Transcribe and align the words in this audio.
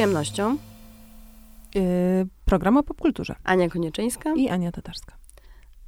przyjemnością 0.00 0.56
Yy, 1.74 1.82
program 2.44 2.76
o 2.76 2.82
popkulturze. 2.82 3.34
Ania 3.44 3.68
Konieczyńska 3.68 4.32
I 4.36 4.48
Ania 4.48 4.72
Tatarska. 4.72 5.16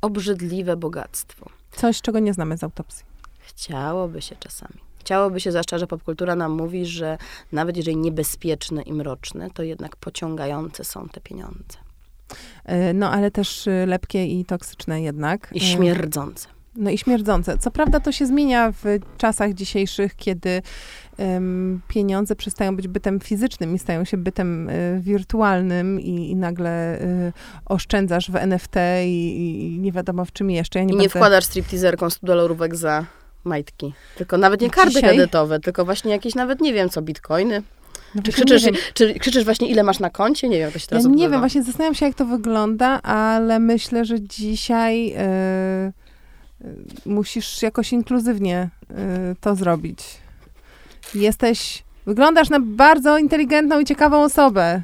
Obrzydliwe 0.00 0.76
bogactwo. 0.76 1.50
Coś, 1.70 2.00
czego 2.00 2.18
nie 2.18 2.34
znamy 2.34 2.58
z 2.58 2.64
autopsji. 2.64 3.04
Chciałoby 3.38 4.22
się 4.22 4.36
czasami. 4.36 4.74
Chciałoby 4.98 5.40
się, 5.40 5.50
zwłaszcza, 5.50 5.78
że 5.78 5.86
popkultura 5.86 6.36
nam 6.36 6.52
mówi, 6.52 6.86
że 6.86 7.18
nawet 7.52 7.76
jeżeli 7.76 7.96
niebezpieczne 7.96 8.82
i 8.82 8.92
mroczne, 8.92 9.50
to 9.50 9.62
jednak 9.62 9.96
pociągające 9.96 10.84
są 10.84 11.08
te 11.08 11.20
pieniądze. 11.20 11.78
Yy, 12.68 12.94
no, 12.94 13.10
ale 13.10 13.30
też 13.30 13.66
yy, 13.66 13.86
lepkie 13.86 14.26
i 14.26 14.44
toksyczne 14.44 15.02
jednak. 15.02 15.50
I 15.52 15.60
śmierdzące. 15.60 16.48
No 16.76 16.90
i 16.90 16.98
śmierdzące. 16.98 17.58
Co 17.58 17.70
prawda 17.70 18.00
to 18.00 18.12
się 18.12 18.26
zmienia 18.26 18.72
w 18.72 18.84
czasach 19.16 19.52
dzisiejszych, 19.52 20.16
kiedy 20.16 20.62
um, 21.18 21.80
pieniądze 21.88 22.36
przestają 22.36 22.76
być 22.76 22.88
bytem 22.88 23.20
fizycznym 23.20 23.74
i 23.74 23.78
stają 23.78 24.04
się 24.04 24.16
bytem 24.16 24.68
y, 24.68 25.00
wirtualnym 25.00 26.00
i, 26.00 26.30
i 26.30 26.36
nagle 26.36 27.00
y, 27.00 27.32
oszczędzasz 27.66 28.30
w 28.30 28.36
NFT 28.36 28.76
i, 29.04 29.74
i, 29.74 29.78
nie 29.78 29.92
wiadomo 29.92 30.24
w 30.24 30.32
czym 30.32 30.50
jeszcze. 30.50 30.78
Ja 30.78 30.84
nie 30.84 30.88
I 30.88 30.92
będę... 30.92 31.02
nie 31.02 31.08
wkładasz 31.08 31.44
stripteaserką 31.44 32.10
100 32.10 32.26
dolarówek 32.26 32.76
za 32.76 33.06
majtki. 33.44 33.92
Tylko 34.16 34.38
nawet 34.38 34.60
nie 34.60 34.70
karty 34.70 34.90
Dzisiaj... 34.90 35.02
kredytowe, 35.02 35.60
tylko 35.60 35.84
właśnie 35.84 36.12
jakieś 36.12 36.34
nawet, 36.34 36.60
nie 36.60 36.72
wiem 36.72 36.88
co, 36.88 37.02
bitcoiny. 37.02 37.62
No 38.14 38.22
czy, 38.22 38.32
krzyczysz, 38.32 38.62
czy 38.94 39.14
krzyczysz 39.14 39.44
właśnie, 39.44 39.68
ile 39.68 39.82
masz 39.82 39.98
na 39.98 40.10
koncie? 40.10 40.48
Nie 40.48 40.56
wiem, 40.56 40.64
jak 40.64 40.72
to 40.72 40.78
się 40.78 40.86
teraz 40.86 41.04
ja 41.04 41.10
Nie 41.10 41.28
wiem, 41.28 41.40
właśnie 41.40 41.62
zastanawiam 41.62 41.94
się, 41.94 42.06
jak 42.06 42.14
to 42.14 42.24
wygląda, 42.24 43.02
ale 43.02 43.58
myślę, 43.58 44.04
że 44.04 44.20
dzisiaj 44.20 45.06
yy, 45.06 45.92
musisz 47.06 47.62
jakoś 47.62 47.92
inkluzywnie 47.92 48.68
yy, 48.90 48.96
to 49.40 49.56
zrobić. 49.56 49.98
Jesteś, 51.14 51.82
wyglądasz 52.06 52.50
na 52.50 52.60
bardzo 52.60 53.18
inteligentną 53.18 53.80
i 53.80 53.84
ciekawą 53.84 54.22
osobę. 54.22 54.82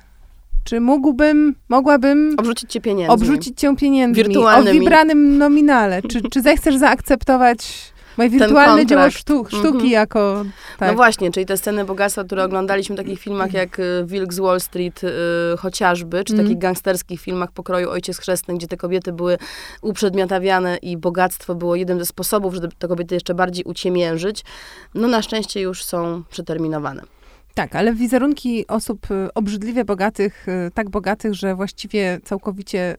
Czy 0.65 0.81
mógłbym, 0.81 1.55
mogłabym... 1.69 2.35
Obrzucić 2.39 2.73
cię 2.73 2.81
pieniędzmi. 2.81 3.15
Obrzucić 3.15 3.61
cię 3.61 3.77
pieniędzmi. 3.77 4.25
Wirtualnymi. 4.25 4.79
O 4.79 4.81
wybranym 4.81 5.39
nominale. 5.39 6.03
Czy, 6.03 6.23
czy 6.23 6.43
zechcesz 6.43 6.77
zaakceptować 6.77 7.93
Moje 8.19 8.31
wirtualne 8.31 8.87
dzieło 8.87 9.11
sztuk, 9.11 9.49
sztuki 9.49 9.69
mm 9.69 9.81
-hmm. 9.81 9.91
jako... 9.91 10.45
Tak. 10.79 10.89
No 10.89 10.95
właśnie, 10.95 11.31
czyli 11.31 11.47
te 11.47 11.57
sceny 11.57 11.85
bogactwa, 11.85 12.25
które 12.25 12.45
oglądaliśmy 12.45 12.97
w 12.97 12.99
takich 12.99 13.21
filmach 13.21 13.53
jak 13.53 13.79
y, 13.79 14.05
Wilk 14.07 14.33
z 14.33 14.39
Wall 14.39 14.61
Street 14.61 15.05
y, 15.05 15.09
chociażby, 15.59 16.25
czy 16.25 16.33
mm. 16.33 16.45
takich 16.45 16.59
gangsterskich 16.59 17.21
filmach 17.21 17.53
pokroju 17.53 17.91
Ojciec 17.91 18.19
Chrzestny, 18.19 18.55
gdzie 18.55 18.67
te 18.67 18.77
kobiety 18.77 19.13
były 19.13 19.39
uprzedmiotawiane 19.83 20.77
i 20.77 20.97
bogactwo 20.97 21.55
było 21.55 21.77
jednym 21.77 21.99
ze 21.99 22.07
sposobów, 22.07 22.55
żeby 22.55 22.69
te 22.79 22.89
kobiety 22.89 23.15
jeszcze 23.15 23.35
bardziej 23.35 23.65
uciemiężyć, 23.65 24.45
no 24.95 25.09
na 25.09 25.23
szczęście 25.23 25.61
już 25.61 25.85
są 25.85 26.23
przeterminowane. 26.31 27.18
Tak, 27.55 27.77
ale 27.77 27.95
wizerunki 27.95 28.67
osób 28.67 29.11
y, 29.11 29.35
obrzydliwie 29.35 29.85
bogatych, 29.85 30.49
y, 30.49 30.71
tak 30.75 30.91
bogatych, 30.91 31.35
że 31.35 31.55
właściwie 31.55 32.21
całkowicie 32.25 32.97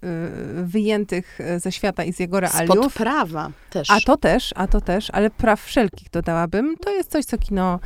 y, 0.59 0.63
wyjętych 0.63 1.39
ze 1.57 1.71
świata 1.71 2.03
i 2.03 2.13
z 2.13 2.19
jego 2.19 2.39
realiów. 2.39 2.77
Spod 2.77 2.93
prawa 2.93 3.51
też. 3.69 3.91
A 3.91 3.99
to 4.05 4.17
też, 4.17 4.53
a 4.55 4.67
to 4.67 4.81
też, 4.81 5.09
ale 5.13 5.29
praw 5.29 5.61
wszelkich 5.63 6.09
dodałabym. 6.09 6.75
To 6.77 6.89
jest 6.89 7.11
coś, 7.11 7.25
co 7.25 7.37
kino 7.37 7.79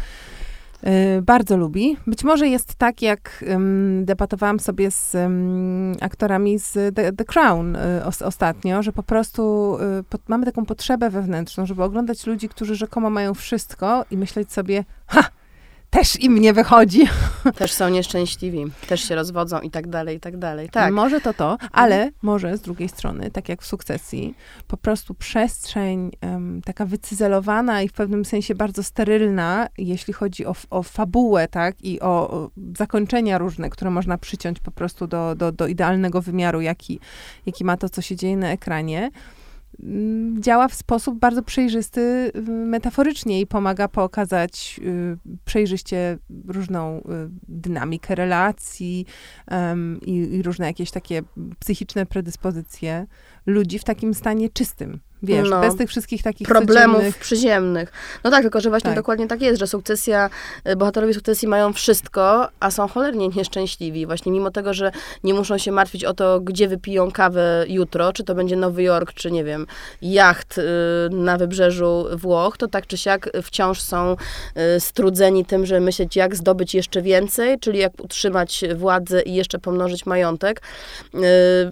bardzo 1.22 1.58
lubi. 1.58 1.98
Być 2.08 2.24
może 2.24 2.48
jest 2.48 2.76
tak, 2.76 3.02
jak 3.02 3.44
um, 3.50 4.06
debatowałam 4.06 4.60
sobie 4.60 4.92
z 4.92 5.16
um, 5.16 5.96
aktorami 6.02 6.60
z 6.60 6.96
The, 6.96 7.14
The 7.14 7.26
Crown 7.26 7.76
y, 7.76 8.06
os, 8.06 8.22
ostatnio, 8.22 8.84
że 8.84 8.92
po 8.92 9.04
prostu 9.04 9.76
y, 10.16 10.18
mamy 10.28 10.46
taką 10.46 10.66
potrzebę 10.66 11.10
wewnętrzną, 11.10 11.66
żeby 11.66 11.84
oglądać 11.84 12.28
ludzi, 12.28 12.50
którzy 12.50 12.76
rzekomo 12.76 13.10
mają 13.10 13.34
wszystko 13.34 14.06
i 14.12 14.18
myśleć 14.18 14.52
sobie, 14.52 14.86
ha, 15.08 15.24
też 15.94 16.20
im 16.20 16.38
nie 16.38 16.54
wychodzi. 16.54 17.08
Też 17.56 17.72
są 17.74 17.90
nieszczęśliwi, 17.90 18.66
też 18.88 19.08
się 19.08 19.16
rozwodzą 19.16 19.60
i 19.60 19.72
tak 19.72 19.88
dalej, 19.88 20.18
i 20.18 20.20
tak 20.20 20.38
dalej. 20.38 20.70
Tak. 20.70 20.94
Może 20.94 21.22
to 21.22 21.34
to, 21.34 21.58
ale 21.72 21.96
mhm. 21.96 22.14
może 22.22 22.58
z 22.58 22.62
drugiej 22.62 22.90
strony, 22.90 23.32
tak 23.32 23.50
jak 23.50 23.62
w 23.62 23.66
sukcesji, 23.66 24.36
po 24.68 24.78
prostu 24.78 25.14
przestrzeń 25.14 26.12
um, 26.22 26.62
taka 26.66 26.86
wycyzelowana 26.86 27.82
i 27.82 27.88
w 27.88 27.94
pewnym 27.94 28.26
sensie 28.26 28.56
bardzo 28.56 28.84
sterylna, 28.84 29.68
jeśli 29.78 30.14
chodzi 30.14 30.46
o, 30.46 30.56
o 30.70 30.84
fabułę, 30.84 31.48
tak, 31.48 31.82
i 31.82 32.02
o, 32.02 32.32
o 32.32 32.50
zakończenia 32.78 33.38
różne, 33.38 33.70
które 33.70 33.92
można 33.92 34.18
przyciąć 34.18 34.60
po 34.60 34.72
prostu 34.72 35.08
do, 35.08 35.36
do, 35.36 35.52
do 35.52 35.68
idealnego 35.68 36.22
wymiaru, 36.22 36.62
jaki, 36.62 37.00
jaki 37.46 37.66
ma 37.66 37.78
to, 37.78 37.90
co 37.90 38.02
się 38.02 38.16
dzieje 38.16 38.38
na 38.38 38.52
ekranie 38.52 39.12
działa 40.40 40.68
w 40.68 40.74
sposób 40.74 41.20
bardzo 41.20 41.44
przejrzysty 41.44 42.32
metaforycznie 42.48 43.42
i 43.42 43.48
pomaga 43.48 43.88
pokazać 43.88 44.80
y, 44.84 45.18
przejrzyście 45.46 46.18
różną 46.48 46.98
y, 46.98 47.04
dynamikę 47.48 48.16
relacji 48.16 49.06
i 50.06 50.42
różne 50.44 50.66
jakieś 50.66 50.92
takie 50.92 51.22
psychiczne 51.60 52.06
predyspozycje 52.06 53.08
ludzi 53.46 53.80
w 53.80 53.84
takim 53.84 54.14
stanie 54.14 54.50
czystym. 54.50 55.00
Wiesz, 55.24 55.50
no, 55.50 55.62
bez 55.62 55.76
tych 55.76 55.90
wszystkich 55.90 56.24
takich 56.24 56.48
problemów 56.48 56.96
codziennych... 56.96 57.18
przyziemnych. 57.18 57.92
No 58.24 58.32
tak, 58.32 58.42
tylko 58.42 58.62
że 58.62 58.70
właśnie 58.70 58.90
tak. 58.90 58.96
dokładnie 58.96 59.28
tak 59.28 59.42
jest, 59.42 59.60
że 59.60 59.68
sukcesja, 59.68 60.30
y, 60.70 60.76
bohaterowie 60.76 61.14
sukcesji 61.14 61.48
mają 61.48 61.74
wszystko, 61.74 62.50
a 62.60 62.72
są 62.72 62.88
cholernie 62.88 63.28
nieszczęśliwi. 63.28 64.06
Właśnie 64.06 64.32
mimo 64.32 64.52
tego, 64.52 64.74
że 64.74 64.92
nie 65.24 65.34
muszą 65.34 65.58
się 65.58 65.72
martwić 65.72 66.06
o 66.06 66.14
to, 66.14 66.40
gdzie 66.40 66.68
wypiją 66.68 67.12
kawę 67.12 67.66
jutro, 67.68 68.14
czy 68.14 68.24
to 68.24 68.36
będzie 68.36 68.56
Nowy 68.56 68.84
Jork, 68.84 69.14
czy 69.14 69.32
nie 69.32 69.44
wiem, 69.44 69.68
jacht 70.02 70.58
y, 70.58 70.64
na 71.12 71.38
wybrzeżu 71.38 72.06
Włoch, 72.16 72.58
to 72.58 72.68
tak 72.68 72.88
czy 72.88 72.98
siak 72.98 73.30
wciąż 73.44 73.82
są 73.82 74.16
y, 74.78 74.80
strudzeni 74.80 75.46
tym, 75.46 75.66
że 75.66 75.80
myśleć, 75.80 76.16
jak 76.16 76.36
zdobyć 76.36 76.76
jeszcze 76.76 77.02
więcej, 77.02 77.60
czyli 77.60 77.80
jak 77.80 78.04
utrzymać 78.04 78.64
władzę 78.76 79.22
i 79.22 79.34
jeszcze 79.34 79.60
pomnożyć 79.60 80.06
majątek. 80.06 80.62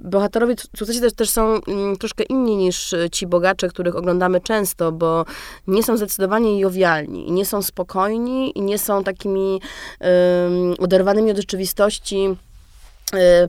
Bohaterowie 0.03 0.55
sukcesji 0.77 1.01
też, 1.01 1.13
też 1.13 1.29
są 1.29 1.60
mm, 1.67 1.97
troszkę 1.97 2.23
inni 2.23 2.55
niż 2.55 2.95
ci 3.11 3.27
bogacze, 3.27 3.67
których 3.67 3.95
oglądamy 3.95 4.41
często, 4.41 4.91
bo 4.91 5.25
nie 5.67 5.83
są 5.83 5.97
zdecydowanie 5.97 6.59
jowialni, 6.59 7.31
nie 7.31 7.45
są 7.45 7.61
spokojni 7.61 8.57
i 8.57 8.61
nie 8.61 8.77
są 8.77 9.03
takimi 9.03 9.61
um, 10.01 10.75
oderwanymi 10.79 11.31
od 11.31 11.37
rzeczywistości 11.37 12.35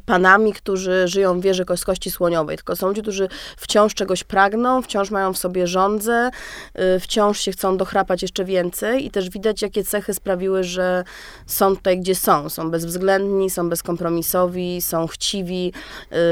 panami, 0.06 0.52
którzy 0.52 1.08
żyją 1.08 1.40
w 1.40 1.42
wieży 1.42 1.64
kości 1.64 2.10
słoniowej, 2.10 2.56
tylko 2.56 2.76
są 2.76 2.88
ludzie, 2.88 3.02
którzy 3.02 3.28
wciąż 3.56 3.94
czegoś 3.94 4.24
pragną, 4.24 4.82
wciąż 4.82 5.10
mają 5.10 5.32
w 5.32 5.38
sobie 5.38 5.66
żądzę, 5.66 6.30
y, 6.96 7.00
wciąż 7.00 7.40
się 7.40 7.52
chcą 7.52 7.76
dochrapać 7.76 8.22
jeszcze 8.22 8.44
więcej 8.44 9.06
i 9.06 9.10
też 9.10 9.30
widać, 9.30 9.62
jakie 9.62 9.84
cechy 9.84 10.14
sprawiły, 10.14 10.64
że 10.64 11.04
są 11.46 11.76
tutaj, 11.76 12.00
gdzie 12.00 12.14
są. 12.14 12.48
Są 12.48 12.70
bezwzględni, 12.70 13.50
są 13.50 13.68
bezkompromisowi, 13.68 14.82
są 14.82 15.06
chciwi, 15.06 15.72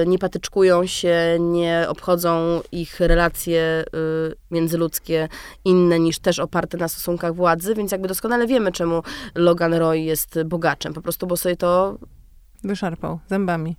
y, 0.02 0.06
nie 0.06 0.18
patyczkują 0.18 0.86
się, 0.86 1.36
nie 1.40 1.86
obchodzą 1.88 2.60
ich 2.72 3.00
relacje 3.00 3.84
międzyludzkie 4.50 5.28
inne 5.64 6.00
niż 6.00 6.18
też 6.18 6.38
oparte 6.38 6.78
na 6.78 6.88
stosunkach 6.88 7.34
władzy, 7.34 7.74
więc 7.74 7.92
jakby 7.92 8.08
doskonale 8.08 8.46
wiemy, 8.46 8.72
czemu 8.72 9.02
Logan 9.34 9.74
Roy 9.74 10.00
jest 10.00 10.42
bogaczem, 10.42 10.94
po 10.94 11.02
prostu 11.02 11.26
bo 11.26 11.36
sobie 11.36 11.56
to 11.56 11.98
Wyszarpał 12.64 13.18
zębami. 13.28 13.76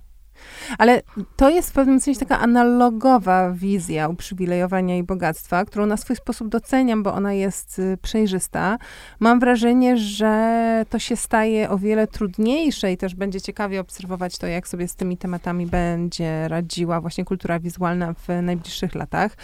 Ale 0.78 1.02
to 1.36 1.50
jest 1.50 1.70
w 1.70 1.72
pewnym 1.72 2.00
sensie 2.00 2.20
taka 2.20 2.38
analogowa 2.38 3.50
wizja 3.50 4.08
uprzywilejowania 4.08 4.96
i 4.96 5.02
bogactwa, 5.02 5.64
którą 5.64 5.86
na 5.86 5.96
swój 5.96 6.16
sposób 6.16 6.48
doceniam, 6.48 7.02
bo 7.02 7.14
ona 7.14 7.32
jest 7.32 7.78
y, 7.78 7.98
przejrzysta. 8.02 8.78
Mam 9.20 9.40
wrażenie, 9.40 9.96
że 9.96 10.84
to 10.90 10.98
się 10.98 11.16
staje 11.16 11.70
o 11.70 11.78
wiele 11.78 12.06
trudniejsze 12.06 12.92
i 12.92 12.96
też 12.96 13.14
będzie 13.14 13.40
ciekawie 13.40 13.80
obserwować 13.80 14.38
to, 14.38 14.46
jak 14.46 14.68
sobie 14.68 14.88
z 14.88 14.96
tymi 14.96 15.16
tematami 15.16 15.66
będzie 15.66 16.48
radziła 16.48 17.00
właśnie 17.00 17.24
kultura 17.24 17.60
wizualna 17.60 18.14
w 18.14 18.42
najbliższych 18.42 18.94
latach. 18.94 19.36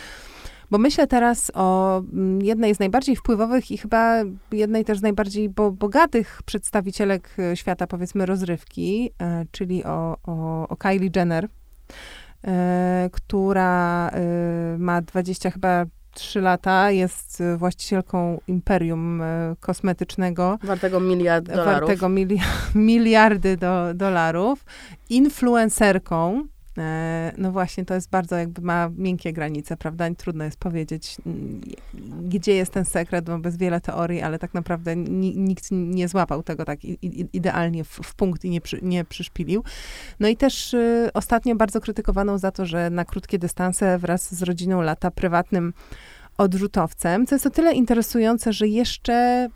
Bo 0.71 0.79
myślę 0.79 1.07
teraz 1.07 1.51
o 1.55 1.99
mm, 2.13 2.43
jednej 2.43 2.75
z 2.75 2.79
najbardziej 2.79 3.17
wpływowych 3.17 3.71
i 3.71 3.79
chyba 3.79 4.15
jednej 4.53 4.85
też 4.85 4.99
z 4.99 5.03
najbardziej 5.03 5.49
bo, 5.49 5.71
bogatych 5.71 6.41
przedstawicielek 6.47 7.31
e, 7.39 7.57
świata, 7.57 7.87
powiedzmy, 7.87 8.27
rozrywki, 8.27 9.11
e, 9.23 9.45
czyli 9.51 9.85
o, 9.85 10.17
o, 10.27 10.69
o 10.69 10.77
Kylie 10.77 11.11
Jenner, 11.17 11.49
e, 12.45 13.11
która 13.13 14.11
ma 14.79 15.03
20 15.03 15.51
chyba 15.51 15.85
3 16.15 16.41
lata, 16.41 16.91
jest 16.91 17.43
właścicielką 17.57 18.41
imperium 18.49 19.23
kosmetycznego. 19.61 20.59
Wartego 20.63 21.01
miliard 21.01 21.47
dolarów. 21.47 21.67
Wartego 21.67 22.09
mili 22.09 22.41
miliardy 22.75 23.57
do, 23.57 23.95
dolarów. 23.95 24.65
Influencerką, 25.11 26.45
no 27.39 27.53
właśnie, 27.53 27.85
to 27.85 27.95
jest 27.95 28.11
bardzo 28.11 28.37
jakby 28.37 28.63
ma 28.63 28.91
miękkie 28.97 29.33
granice, 29.33 29.77
prawda? 29.77 30.15
Trudno 30.15 30.45
jest 30.45 30.59
powiedzieć, 30.59 31.17
gdzie 32.23 32.55
jest 32.55 32.73
ten 32.73 32.85
sekret, 32.85 33.25
bo 33.25 33.39
bez 33.39 33.57
wiele 33.57 33.81
teorii, 33.81 34.23
ale 34.23 34.39
tak 34.39 34.55
naprawdę 34.55 34.97
nikt 34.97 35.69
nie 35.71 36.09
złapał 36.09 36.43
tego 36.43 36.65
tak 36.65 36.85
idealnie 37.33 37.85
w, 37.85 37.89
w 37.89 38.15
punkt 38.15 38.45
i 38.45 38.51
nie, 38.51 38.61
przy, 38.61 38.79
nie 38.83 39.05
przyszpilił. 39.05 39.65
No 40.21 40.29
i 40.29 40.37
też 40.37 40.75
y, 40.75 41.11
ostatnio 41.15 41.57
bardzo 41.57 41.81
krytykowaną 41.81 42.39
za 42.39 42.51
to, 42.51 42.67
że 42.67 42.91
na 42.91 43.05
krótkie 43.05 43.39
dystanse 43.39 43.99
wraz 43.99 44.35
z 44.35 44.43
rodziną 44.43 44.81
lata 44.81 45.11
prywatnym 45.11 45.73
odrzutowcem, 46.39 47.27
co 47.27 47.35
jest 47.35 47.47
o 47.47 47.51
tyle 47.51 47.73
interesujące, 47.73 48.53
że 48.53 48.69
jeszcze 48.69 49.49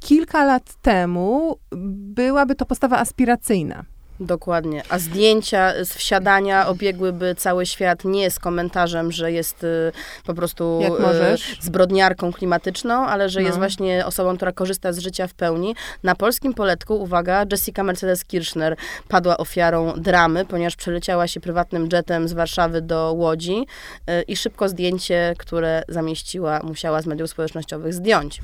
kilka 0.00 0.44
lat 0.44 0.74
temu 0.82 1.58
byłaby 1.96 2.54
to 2.54 2.66
postawa 2.66 2.98
aspiracyjna. 2.98 3.84
Dokładnie. 4.20 4.82
A 4.88 4.98
zdjęcia 4.98 5.84
z 5.84 5.94
wsiadania 5.94 6.68
obiegłyby 6.68 7.34
cały 7.34 7.66
świat 7.66 8.04
nie 8.04 8.30
z 8.30 8.38
komentarzem, 8.38 9.12
że 9.12 9.32
jest 9.32 9.64
y, 9.64 9.92
po 10.24 10.34
prostu 10.34 10.80
y, 10.82 11.64
zbrodniarką 11.64 12.32
klimatyczną, 12.32 12.94
ale 12.94 13.28
że 13.28 13.40
no. 13.40 13.46
jest 13.46 13.58
właśnie 13.58 14.06
osobą, 14.06 14.36
która 14.36 14.52
korzysta 14.52 14.92
z 14.92 14.98
życia 14.98 15.26
w 15.26 15.34
pełni. 15.34 15.74
Na 16.02 16.14
polskim 16.14 16.54
poletku, 16.54 17.02
uwaga, 17.02 17.44
Jessica 17.52 17.82
Mercedes 17.82 18.24
Kirchner 18.24 18.76
padła 19.08 19.36
ofiarą 19.36 19.92
dramy, 19.96 20.44
ponieważ 20.44 20.76
przeleciała 20.76 21.28
się 21.28 21.40
prywatnym 21.40 21.88
jetem 21.92 22.28
z 22.28 22.32
Warszawy 22.32 22.82
do 22.82 23.12
Łodzi 23.12 23.66
y, 24.10 24.22
i 24.22 24.36
szybko 24.36 24.68
zdjęcie, 24.68 25.34
które 25.38 25.82
zamieściła, 25.88 26.60
musiała 26.62 27.02
z 27.02 27.06
mediów 27.06 27.30
społecznościowych 27.30 27.94
zdjąć. 27.94 28.40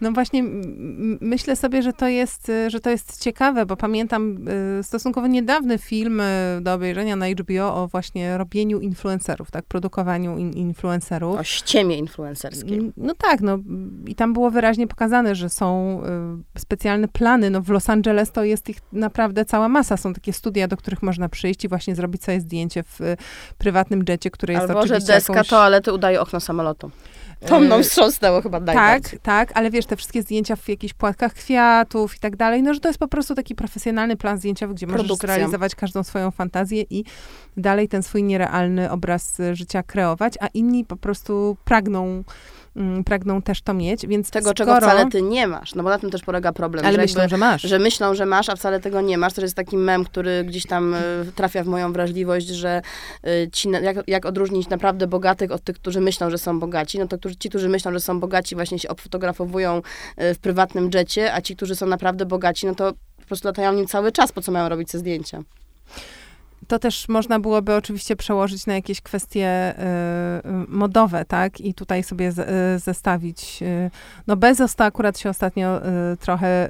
No 0.00 0.12
właśnie 0.12 0.42
myślę 1.20 1.56
sobie, 1.56 1.82
że 1.82 1.92
to 1.92 2.08
jest, 2.08 2.48
y, 2.48 2.70
że 2.70 2.80
to 2.80 2.90
jest 2.90 3.22
ciekawe, 3.22 3.66
bo 3.66 3.76
pamiętam 3.76 4.48
y, 4.78 4.82
stosunkowo 4.82 5.26
niedawny 5.26 5.78
film 5.78 6.20
y, 6.20 6.24
do 6.60 6.74
obejrzenia 6.74 7.16
na 7.16 7.26
HBO 7.28 7.74
o 7.74 7.88
właśnie 7.88 8.38
robieniu 8.38 8.80
influencerów, 8.80 9.50
tak, 9.50 9.64
produkowaniu 9.64 10.38
in 10.38 10.52
influencerów. 10.52 11.40
O 11.40 11.44
ściemie 11.44 11.98
influencerskiej. 11.98 12.92
No 12.96 13.14
tak, 13.14 13.40
no 13.40 13.58
i 14.06 14.14
tam 14.14 14.32
było 14.32 14.50
wyraźnie 14.50 14.86
pokazane, 14.86 15.34
że 15.34 15.48
są 15.48 16.02
specjalne 16.58 17.08
plany, 17.08 17.50
no 17.50 17.62
w 17.62 17.68
Los 17.68 17.90
Angeles 17.90 18.32
to 18.32 18.44
jest 18.44 18.68
ich 18.68 18.78
naprawdę 18.92 19.44
cała 19.44 19.68
masa, 19.68 19.96
są 19.96 20.12
takie 20.12 20.32
studia, 20.32 20.68
do 20.68 20.76
których 20.76 21.02
można 21.02 21.28
przyjść 21.28 21.64
i 21.64 21.68
właśnie 21.68 21.94
zrobić 21.94 22.24
sobie 22.24 22.40
zdjęcie 22.40 22.82
w 22.82 23.00
prywatnym 23.58 24.04
jecie, 24.08 24.30
które 24.30 24.54
jest 24.54 24.66
Albo, 24.66 24.80
oczywiście 24.80 25.06
że 25.06 25.12
deska 25.12 25.32
jakąś... 25.32 25.48
toalety 25.48 25.92
udaje 25.92 26.20
okno 26.20 26.40
samolotu. 26.40 26.90
To 27.40 27.60
mną 27.60 27.82
wstrząsnęło 27.82 28.42
chyba 28.42 28.60
najbardziej. 28.60 29.10
Tak, 29.10 29.22
tak, 29.22 29.58
ale 29.58 29.70
wiesz, 29.70 29.86
te 29.86 29.96
wszystkie 29.96 30.22
zdjęcia 30.22 30.56
w 30.56 30.68
jakichś 30.68 30.94
płatkach 30.94 31.34
kwiatów 31.34 32.16
i 32.16 32.18
tak 32.18 32.36
dalej, 32.36 32.62
no 32.62 32.74
że 32.74 32.80
to 32.80 32.88
jest 32.88 32.98
po 32.98 33.08
prostu 33.08 33.34
taki 33.34 33.54
profesjonalny 33.54 34.16
plan 34.16 34.38
zdjęciowy, 34.38 34.74
gdzie 34.74 34.86
Produkcja. 34.86 35.14
możesz 35.14 35.36
zrealizować 35.36 35.74
każdą 35.74 36.02
swoją 36.02 36.30
fantazję 36.30 36.84
i 36.90 37.04
dalej 37.56 37.88
ten 37.88 38.02
swój 38.02 38.22
nierealny 38.22 38.90
obraz 38.90 39.38
życia 39.52 39.82
kreować, 39.82 40.34
a 40.40 40.46
inni 40.46 40.84
po 40.84 40.96
prostu 40.96 41.56
pragną 41.64 42.24
pragną 43.04 43.42
też 43.42 43.62
to 43.62 43.74
mieć, 43.74 44.06
więc 44.06 44.30
Tego, 44.30 44.44
skoro... 44.44 44.54
czego 44.54 44.76
wcale 44.76 45.10
ty 45.10 45.22
nie 45.22 45.46
masz, 45.46 45.74
no 45.74 45.82
bo 45.82 45.88
na 45.88 45.98
tym 45.98 46.10
też 46.10 46.22
polega 46.22 46.52
problem. 46.52 46.86
Ale 46.86 46.94
że 46.94 47.02
myślą, 47.02 47.20
jakby, 47.20 47.30
że 47.30 47.36
masz. 47.36 47.62
Że 47.62 47.78
myślą, 47.78 48.14
że 48.14 48.26
masz, 48.26 48.48
a 48.48 48.56
wcale 48.56 48.80
tego 48.80 49.00
nie 49.00 49.18
masz. 49.18 49.32
To 49.32 49.42
jest 49.42 49.56
taki 49.56 49.76
mem, 49.76 50.04
który 50.04 50.44
gdzieś 50.44 50.66
tam 50.66 50.94
y, 50.94 50.98
trafia 51.34 51.64
w 51.64 51.66
moją 51.66 51.92
wrażliwość, 51.92 52.46
że 52.46 52.82
y, 53.26 53.48
ci, 53.52 53.70
jak, 53.70 53.96
jak 54.06 54.26
odróżnić 54.26 54.68
naprawdę 54.68 55.06
bogatych 55.06 55.52
od 55.52 55.64
tych, 55.64 55.76
którzy 55.76 56.00
myślą, 56.00 56.30
że 56.30 56.38
są 56.38 56.60
bogaci, 56.60 56.98
no 56.98 57.08
to 57.08 57.18
którzy, 57.18 57.36
ci, 57.36 57.48
którzy 57.48 57.68
myślą, 57.68 57.92
że 57.92 58.00
są 58.00 58.20
bogaci, 58.20 58.54
właśnie 58.54 58.78
się 58.78 58.88
obfotografowują 58.88 59.82
y, 60.22 60.34
w 60.34 60.38
prywatnym 60.38 60.90
jecie, 60.94 61.34
a 61.34 61.40
ci, 61.40 61.56
którzy 61.56 61.76
są 61.76 61.86
naprawdę 61.86 62.26
bogaci, 62.26 62.66
no 62.66 62.74
to 62.74 62.92
po 63.16 63.26
prostu 63.26 63.48
latają 63.48 63.72
nim 63.72 63.86
cały 63.86 64.12
czas, 64.12 64.32
po 64.32 64.42
co 64.42 64.52
mają 64.52 64.68
robić 64.68 64.90
te 64.90 64.98
zdjęcia. 64.98 65.42
To 66.68 66.78
też 66.78 67.08
można 67.08 67.40
byłoby 67.40 67.74
oczywiście 67.74 68.16
przełożyć 68.16 68.66
na 68.66 68.74
jakieś 68.74 69.00
kwestie 69.00 69.74
y, 69.78 69.82
modowe, 70.68 71.24
tak? 71.24 71.60
I 71.60 71.74
tutaj 71.74 72.02
sobie 72.02 72.32
z, 72.32 72.38
y, 72.38 72.78
zestawić. 72.78 73.58
Y, 73.62 73.90
no 74.26 74.36
Bezos 74.36 74.74
to 74.74 74.84
akurat 74.84 75.18
się 75.18 75.30
ostatnio 75.30 75.80
trochę 76.20 76.68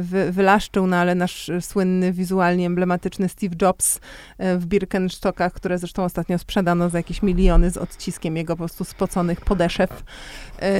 wy, 0.00 0.32
wylaszczył, 0.32 0.86
no 0.86 0.96
ale 0.96 1.14
nasz 1.14 1.50
słynny, 1.60 2.12
wizualnie 2.12 2.66
emblematyczny 2.66 3.28
Steve 3.28 3.54
Jobs 3.62 4.00
w 4.38 4.66
Birkenstockach, 4.66 5.52
które 5.52 5.78
zresztą 5.78 6.04
ostatnio 6.04 6.38
sprzedano 6.38 6.88
za 6.90 6.98
jakieś 6.98 7.22
miliony 7.22 7.70
z 7.70 7.76
odciskiem 7.76 8.36
jego 8.36 8.52
po 8.52 8.58
prostu 8.58 8.84
spoconych 8.84 9.40
podeszew. 9.40 10.02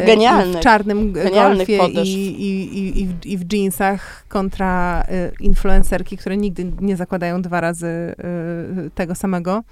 Genialny. 0.07 0.59
W 0.59 0.61
czarnym 0.61 1.13
golfie 1.13 1.87
i, 1.87 1.99
i, 1.99 2.79
i, 2.79 3.03
i, 3.03 3.07
w, 3.07 3.27
i 3.27 3.39
w 3.39 3.53
jeansach 3.53 4.25
kontra 4.29 5.07
influencerki, 5.41 6.17
które 6.17 6.37
nigdy 6.37 6.73
nie 6.81 6.97
zakładają 6.97 7.43
dwa 7.43 7.61
razy 7.61 8.15
tego 8.95 9.15
samego. 9.15 9.63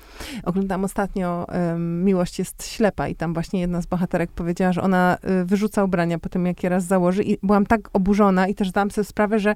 Oglądam 0.45 0.85
ostatnio 0.85 1.47
Miłość 1.79 2.39
jest 2.39 2.67
ślepa 2.67 3.09
i 3.09 3.15
tam 3.15 3.35
właśnie 3.35 3.61
jedna 3.61 3.83
z 3.83 3.87
bohaterek 3.87 4.31
powiedziała, 4.31 4.73
że 4.73 4.83
ona 4.83 5.19
y, 5.43 5.45
wyrzuca 5.45 5.85
ubrania 5.85 6.19
po 6.19 6.29
tym, 6.29 6.47
jak 6.47 6.63
je 6.63 6.69
raz 6.69 6.85
założy 6.85 7.23
i 7.23 7.39
byłam 7.43 7.67
tak 7.67 7.81
oburzona 7.93 8.49
i 8.49 8.55
też 8.55 8.69
zdałam 8.69 8.91
sobie 8.91 9.05
sprawę, 9.05 9.39
że 9.39 9.55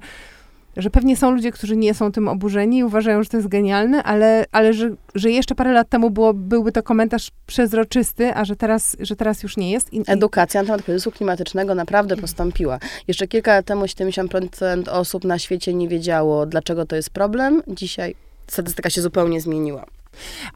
że 0.77 0.89
pewnie 0.89 1.17
są 1.17 1.31
ludzie, 1.31 1.51
którzy 1.51 1.77
nie 1.77 1.93
są 1.93 2.11
tym 2.11 2.27
oburzeni 2.27 2.77
i 2.77 2.83
uważają, 2.83 3.23
że 3.23 3.29
to 3.29 3.37
jest 3.37 3.49
genialne, 3.49 4.03
ale, 4.03 4.45
ale 4.51 4.73
że, 4.73 4.89
że 5.15 5.31
jeszcze 5.31 5.55
parę 5.55 5.73
lat 5.73 5.89
temu 5.89 6.09
było, 6.09 6.33
byłby 6.33 6.71
to 6.71 6.83
komentarz 6.83 7.31
przezroczysty, 7.47 8.35
a 8.35 8.45
że 8.45 8.55
teraz, 8.55 8.97
że 8.99 9.15
teraz 9.15 9.43
już 9.43 9.57
nie 9.57 9.71
jest. 9.71 9.93
I, 9.93 10.01
Edukacja 10.07 10.61
na 10.61 10.67
temat 10.67 10.81
kryzysu 10.81 11.11
klimatycznego 11.11 11.75
naprawdę 11.75 12.17
postąpiła. 12.17 12.79
Jeszcze 13.07 13.27
kilka 13.27 13.51
lat 13.53 13.65
temu 13.65 13.85
70% 13.85 14.89
osób 14.89 15.23
na 15.23 15.39
świecie 15.39 15.73
nie 15.73 15.87
wiedziało, 15.87 16.45
dlaczego 16.45 16.85
to 16.85 16.95
jest 16.95 17.09
problem. 17.09 17.61
Dzisiaj 17.67 18.15
statystyka 18.47 18.89
się 18.89 19.01
zupełnie 19.01 19.41
zmieniła. 19.41 19.85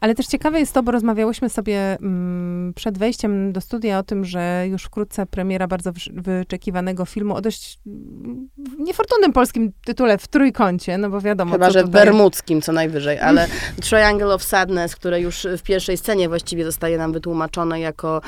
Ale 0.00 0.14
też 0.14 0.26
ciekawe 0.26 0.60
jest 0.60 0.72
to, 0.72 0.82
bo 0.82 0.92
rozmawiałyśmy 0.92 1.50
sobie 1.50 1.98
mm, 2.00 2.72
przed 2.74 2.98
wejściem 2.98 3.52
do 3.52 3.60
studia 3.60 3.98
o 3.98 4.02
tym, 4.02 4.24
że 4.24 4.64
już 4.68 4.82
wkrótce 4.82 5.26
premiera 5.26 5.66
bardzo 5.66 5.92
wyczekiwanego 6.12 7.04
filmu 7.04 7.34
o 7.34 7.40
dość 7.40 7.78
mm, 7.86 8.48
niefortunnym 8.78 9.32
polskim 9.32 9.72
tytule 9.84 10.18
w 10.18 10.28
trójkącie, 10.28 10.98
no 10.98 11.10
bo 11.10 11.20
wiadomo. 11.20 11.52
Chyba, 11.52 11.70
że 11.70 11.84
bermudzkim 11.84 12.62
co 12.62 12.72
najwyżej, 12.72 13.18
ale 13.28 13.48
Triangle 13.80 14.34
of 14.34 14.42
Sadness, 14.42 14.96
które 14.96 15.20
już 15.20 15.46
w 15.58 15.62
pierwszej 15.62 15.96
scenie 15.96 16.28
właściwie 16.28 16.64
zostaje 16.64 16.98
nam 16.98 17.12
wytłumaczone 17.12 17.80
jako 17.80 18.20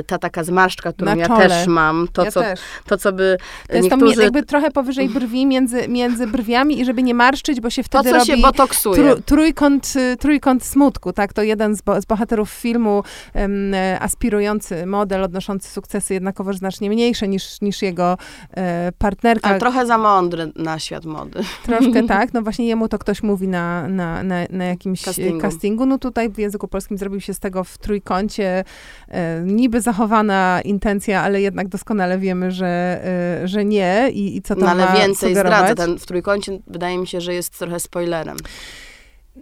y, 0.00 0.04
ta 0.04 0.18
taka 0.18 0.44
zmarszczka, 0.44 0.92
którą 0.92 1.16
ja 1.16 1.28
też 1.28 1.66
mam. 1.66 2.08
To, 2.12 2.24
ja 2.24 2.30
co, 2.30 2.40
też. 2.40 2.60
to, 2.86 2.98
co 2.98 3.12
by 3.12 3.36
to 3.68 3.76
jest 3.76 3.90
niektórzy... 3.90 4.14
to 4.14 4.22
jakby 4.22 4.42
trochę 4.42 4.70
powyżej 4.70 5.08
brwi, 5.18 5.46
między, 5.46 5.88
między 5.88 6.26
brwiami 6.26 6.80
i 6.80 6.84
żeby 6.84 7.02
nie 7.02 7.14
marszczyć, 7.14 7.60
bo 7.60 7.70
się 7.70 7.82
wtedy 7.82 8.04
to, 8.04 8.10
co 8.10 8.16
robi... 8.16 8.26
się 8.26 8.36
botoksuje. 8.36 9.16
trójkąt, 9.26 9.92
y, 9.96 10.16
trójkąt 10.16 10.64
smutku, 10.68 11.12
tak? 11.12 11.32
To 11.32 11.42
jeden 11.42 11.76
z, 11.76 11.82
bo, 11.82 12.00
z 12.00 12.04
bohaterów 12.04 12.50
filmu, 12.50 13.02
um, 13.34 13.72
aspirujący 14.00 14.86
model, 14.86 15.24
odnoszący 15.24 15.70
sukcesy 15.70 16.14
jednakowoż 16.14 16.56
znacznie 16.56 16.90
mniejsze 16.90 17.28
niż, 17.28 17.60
niż 17.60 17.82
jego 17.82 18.16
e, 18.56 18.92
partnerka. 18.98 19.48
Ale 19.48 19.58
trochę 19.58 19.86
za 19.86 19.98
mądry 19.98 20.52
na 20.56 20.78
świat 20.78 21.04
mody. 21.04 21.40
Troszkę 21.64 22.06
tak, 22.16 22.34
no 22.34 22.42
właśnie 22.42 22.66
jemu 22.66 22.88
to 22.88 22.98
ktoś 22.98 23.22
mówi 23.22 23.48
na, 23.48 23.88
na, 23.88 24.22
na, 24.22 24.36
na 24.50 24.64
jakimś 24.64 25.02
castingu. 25.02 25.40
castingu. 25.40 25.86
No 25.86 25.98
tutaj 25.98 26.30
w 26.30 26.38
języku 26.38 26.68
polskim 26.68 26.98
zrobił 26.98 27.20
się 27.20 27.34
z 27.34 27.38
tego 27.38 27.64
w 27.64 27.78
trójkącie 27.78 28.64
e, 29.08 29.42
niby 29.44 29.80
zachowana 29.80 30.60
intencja, 30.64 31.22
ale 31.22 31.40
jednak 31.40 31.68
doskonale 31.68 32.18
wiemy, 32.18 32.50
że, 32.50 33.00
e, 33.44 33.48
że 33.48 33.64
nie 33.64 34.10
i, 34.12 34.36
i 34.36 34.42
co 34.42 34.54
to 34.54 34.60
no, 34.60 34.70
ale 34.70 34.86
ma 34.86 34.92
więcej 34.92 35.28
sugerować. 35.28 35.58
zdradzę. 35.58 35.74
Ten 35.74 35.98
w 35.98 36.06
trójkącie 36.06 36.58
wydaje 36.66 36.98
mi 36.98 37.06
się, 37.06 37.20
że 37.20 37.34
jest 37.34 37.58
trochę 37.58 37.80
spoilerem. 37.80 38.36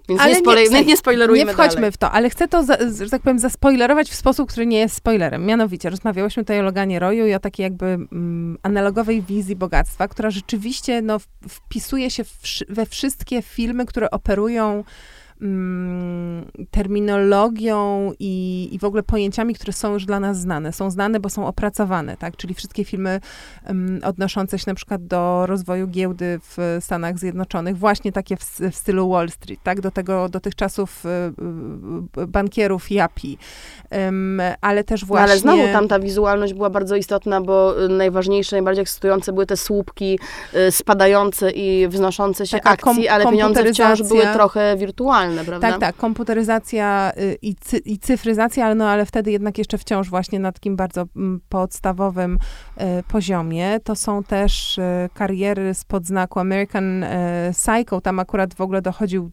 Więc 0.09 0.21
ale 0.21 0.33
nie, 0.33 0.39
spoiler, 0.39 0.71
nie, 0.71 0.85
nie 0.85 0.97
spoilerujmy 0.97 1.45
Nie 1.45 1.53
wchodźmy 1.53 1.75
dalej. 1.75 1.93
w 1.93 1.97
to, 1.97 2.11
ale 2.11 2.31
chcę 2.31 2.49
to, 2.49 2.65
za, 2.65 2.77
że 3.05 3.11
tak 3.11 3.23
powiem, 3.23 3.39
zaspoilerować 3.39 4.11
w 4.11 4.15
sposób, 4.15 4.51
który 4.51 4.67
nie 4.67 4.79
jest 4.79 4.95
spoilerem. 4.97 5.47
Mianowicie, 5.47 5.91
rozmawiałyśmy 5.91 6.43
tutaj 6.43 6.61
o 6.61 6.63
Loganie 6.63 6.99
Roju 6.99 7.27
i 7.27 7.35
o 7.35 7.41
takiej 7.41 7.65
jakby 7.65 7.87
mm, 7.87 8.59
analogowej 8.63 9.23
wizji 9.23 9.57
bogactwa, 9.57 10.09
która 10.09 10.31
rzeczywiście 10.31 11.03
no, 11.03 11.19
wpisuje 11.49 12.11
się 12.11 12.25
w, 12.25 12.39
we 12.69 12.87
wszystkie 12.87 13.43
filmy, 13.43 13.87
które 13.87 14.11
operują 14.11 14.85
mm, 15.43 16.45
terminologią 16.71 18.13
i, 18.19 18.69
i 18.73 18.79
w 18.79 18.85
ogóle 18.85 19.03
pojęciami, 19.03 19.55
które 19.55 19.73
są 19.73 19.93
już 19.93 20.05
dla 20.05 20.21
nas 20.21 20.41
znane. 20.41 20.73
Są 20.73 20.91
znane, 20.91 21.21
bo 21.21 21.31
są 21.31 21.47
opracowane, 21.47 22.17
tak? 22.17 22.37
Czyli 22.37 22.55
wszystkie 22.55 22.85
filmy 22.85 23.21
odnoszące 24.03 24.59
się 24.59 24.65
na 24.67 24.75
przykład 24.75 25.07
do 25.07 25.47
rozwoju 25.47 25.89
giełdy 25.89 26.41
w 26.43 26.79
Stanach 26.81 27.19
Zjednoczonych, 27.19 27.79
właśnie 27.79 28.13
takie 28.13 28.37
w, 28.37 28.61
w 28.73 28.75
stylu 28.75 29.11
Wall 29.11 29.31
Street, 29.31 29.63
tak? 29.63 29.81
Do 29.81 29.91
tego, 29.91 30.29
do 30.29 30.41
tych 30.41 30.55
czasów 30.55 31.05
y, 31.07 31.09
y, 32.23 32.27
bankierów 32.27 32.91
Japi. 32.91 33.39
Um, 33.91 34.41
ale 34.61 34.85
też 34.85 35.05
właśnie... 35.05 35.27
No, 35.27 35.33
ale 35.33 35.41
znowu 35.41 35.73
tam 35.73 35.89
ta 35.89 35.99
wizualność 35.99 36.55
była 36.55 36.71
bardzo 36.71 36.97
istotna, 36.97 37.41
bo 37.41 37.75
najważniejsze, 37.89 38.57
najbardziej 38.57 38.83
ekscytujące 38.83 39.33
były 39.33 39.47
te 39.47 39.57
słupki 39.57 40.19
y, 40.55 40.73
spadające 40.73 41.51
i 41.51 41.89
wznoszące 41.89 42.47
się 42.47 42.57
Taka 42.57 42.71
akcji, 42.71 43.09
ale 43.09 43.25
pieniądze 43.25 43.65
wciąż 43.65 44.03
były 44.03 44.23
trochę 44.23 44.77
wirtualne 44.77 45.26
prawda? 45.35 45.71
Tak, 45.71 45.81
tak. 45.81 45.97
Komputeryzacja 45.97 47.13
y, 47.19 47.39
i, 47.43 47.55
cy, 47.55 47.79
i 47.79 47.99
cyfryzacja, 47.99 48.67
ale, 48.67 48.75
no, 48.75 48.89
ale 48.89 49.07
wtedy 49.07 49.33
jednak 49.33 49.59
jeszcze 49.59 49.79
wciąż 49.79 50.11
właśnie 50.11 50.41
na 50.41 50.53
takim 50.53 50.77
bardzo 50.77 51.05
mm, 51.17 51.41
podstawowym 51.49 52.39
y, 52.81 53.03
poziomie. 53.09 53.81
To 53.81 53.95
są 53.95 54.23
też 54.23 54.79
y, 54.79 54.83
kariery 55.15 55.75
spod 55.75 56.07
znaku 56.07 56.41
American 56.41 57.05
Psycho. 57.53 58.01
Tam 58.01 58.19
akurat 58.19 58.55
w 58.55 58.61
ogóle 58.61 58.83
dochodził 58.83 59.31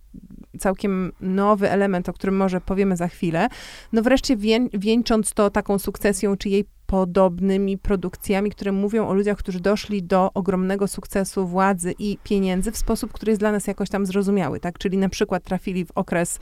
całkiem 0.59 1.11
nowy 1.21 1.71
element, 1.71 2.09
o 2.09 2.13
którym 2.13 2.35
może 2.35 2.61
powiemy 2.61 2.97
za 2.97 3.07
chwilę. 3.07 3.47
No 3.93 4.01
wreszcie 4.01 4.37
wień, 4.37 4.69
wieńcząc 4.73 5.33
to 5.33 5.49
taką 5.49 5.79
sukcesją, 5.79 6.37
czy 6.37 6.49
jej 6.49 6.65
podobnymi 6.93 7.77
produkcjami, 7.77 8.49
które 8.49 8.71
mówią 8.71 9.07
o 9.07 9.13
ludziach, 9.13 9.37
którzy 9.37 9.59
doszli 9.59 10.03
do 10.03 10.31
ogromnego 10.33 10.87
sukcesu, 10.87 11.47
władzy 11.47 11.93
i 11.99 12.17
pieniędzy 12.23 12.71
w 12.71 12.77
sposób, 12.77 13.13
który 13.13 13.31
jest 13.31 13.39
dla 13.39 13.51
nas 13.51 13.67
jakoś 13.67 13.89
tam 13.89 14.05
zrozumiały, 14.05 14.59
tak? 14.59 14.77
Czyli 14.77 14.97
na 14.97 15.09
przykład 15.09 15.43
trafili 15.43 15.85
w 15.85 15.91
okres 15.95 16.39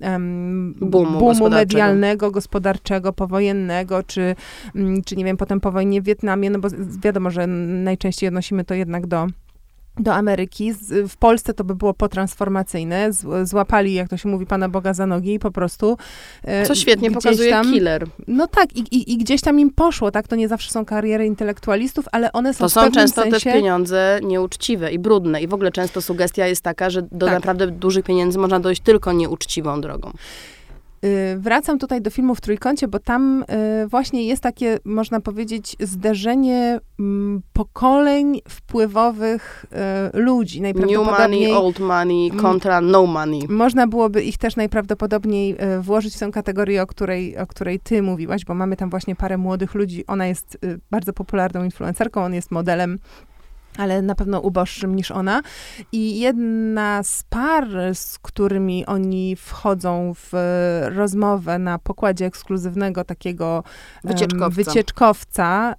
um, 0.00 0.74
boomu, 0.80 0.90
boomu 0.90 1.26
gospodarczego. 1.26 1.58
medialnego, 1.58 2.30
gospodarczego, 2.30 3.12
powojennego, 3.12 4.02
czy, 4.02 4.34
mm, 4.74 5.02
czy 5.02 5.16
nie 5.16 5.24
wiem, 5.24 5.36
potem 5.36 5.60
po 5.60 5.72
wojnie 5.72 6.02
w 6.02 6.04
Wietnamie, 6.04 6.50
no 6.50 6.58
bo 6.58 6.68
wiadomo, 7.02 7.30
że 7.30 7.46
najczęściej 7.46 8.28
odnosimy 8.28 8.64
to 8.64 8.74
jednak 8.74 9.06
do 9.06 9.26
do 10.02 10.14
Ameryki. 10.14 10.72
W 11.08 11.16
Polsce 11.16 11.54
to 11.54 11.64
by 11.64 11.74
było 11.74 11.94
potransformacyjne. 11.94 13.10
Złapali, 13.44 13.94
jak 13.94 14.08
to 14.08 14.16
się 14.16 14.28
mówi, 14.28 14.46
Pana 14.46 14.68
Boga 14.68 14.94
za 14.94 15.06
nogi 15.06 15.34
i 15.34 15.38
po 15.38 15.50
prostu... 15.50 15.96
E, 16.44 16.66
Co 16.66 16.74
świetnie 16.74 17.10
pokazuje 17.10 17.50
tam, 17.50 17.72
killer. 17.72 18.06
No 18.28 18.46
tak, 18.46 18.76
i, 18.76 18.80
i, 18.80 19.12
i, 19.12 19.18
gdzieś 19.18 19.40
tam 19.40 19.60
im 19.60 19.70
poszło, 19.70 20.10
tak? 20.10 20.28
To 20.28 20.36
nie 20.36 20.48
zawsze 20.48 20.70
są 20.70 20.84
kariery 20.84 21.26
intelektualistów, 21.26 22.04
ale 22.12 22.32
one 22.32 22.54
są 22.54 22.58
To 22.58 22.68
są 22.68 22.90
często 22.90 23.22
sensie... 23.22 23.40
też 23.40 23.44
pieniądze 23.54 24.20
nieuczciwe 24.22 24.92
i 24.92 24.98
brudne. 24.98 25.42
I 25.42 25.48
w 25.48 25.54
ogóle 25.54 25.72
często 25.72 26.02
sugestia 26.02 26.46
jest 26.46 26.62
taka, 26.62 26.90
że 26.90 27.02
do 27.02 27.26
tak. 27.26 27.34
naprawdę 27.34 27.66
dużych 27.66 28.04
pieniędzy 28.04 28.38
można 28.38 28.60
dojść 28.60 28.82
tylko 28.82 29.12
nieuczciwą 29.12 29.80
drogą. 29.80 30.12
Y, 31.04 31.38
wracam 31.38 31.78
tutaj 31.78 32.02
do 32.02 32.10
filmu 32.10 32.34
w 32.34 32.40
Trójkącie, 32.40 32.88
bo 32.88 32.98
tam 32.98 33.44
y, 33.84 33.86
właśnie 33.88 34.26
jest 34.26 34.42
takie, 34.42 34.78
można 34.84 35.20
powiedzieć, 35.20 35.76
zderzenie 35.80 36.80
mm, 36.98 37.42
pokoleń 37.52 38.40
wpływowych 38.48 39.66
y, 40.14 40.18
ludzi. 40.18 40.62
New 40.62 40.76
money, 41.06 41.52
old 41.52 41.78
money 41.78 42.30
kontra 42.30 42.80
no 42.80 43.06
money. 43.06 43.40
Można 43.48 43.86
byłoby 43.86 44.22
ich 44.22 44.38
też 44.38 44.56
najprawdopodobniej 44.56 45.56
włożyć 45.80 46.14
w 46.14 46.18
tę 46.18 46.30
kategorię, 46.30 46.82
o 46.82 46.86
której, 46.86 47.38
o 47.38 47.46
której 47.46 47.80
ty 47.80 48.02
mówiłaś, 48.02 48.44
bo 48.44 48.54
mamy 48.54 48.76
tam 48.76 48.90
właśnie 48.90 49.16
parę 49.16 49.38
młodych 49.38 49.74
ludzi. 49.74 50.04
Ona 50.06 50.26
jest 50.26 50.58
bardzo 50.90 51.12
popularną 51.12 51.64
influencerką, 51.64 52.24
on 52.24 52.34
jest 52.34 52.50
modelem 52.50 52.98
ale 53.76 54.02
na 54.02 54.14
pewno 54.14 54.40
uboższym 54.40 54.96
niż 54.96 55.10
ona. 55.10 55.42
I 55.92 56.20
jedna 56.20 57.02
z 57.02 57.22
par, 57.30 57.68
z 57.94 58.18
którymi 58.18 58.86
oni 58.86 59.36
wchodzą 59.36 60.12
w 60.14 60.32
rozmowę 60.88 61.58
na 61.58 61.78
pokładzie 61.78 62.26
ekskluzywnego 62.26 63.04
takiego 63.04 63.64
wycieczkowca, 64.04 64.50
wycieczkowca 64.50 65.74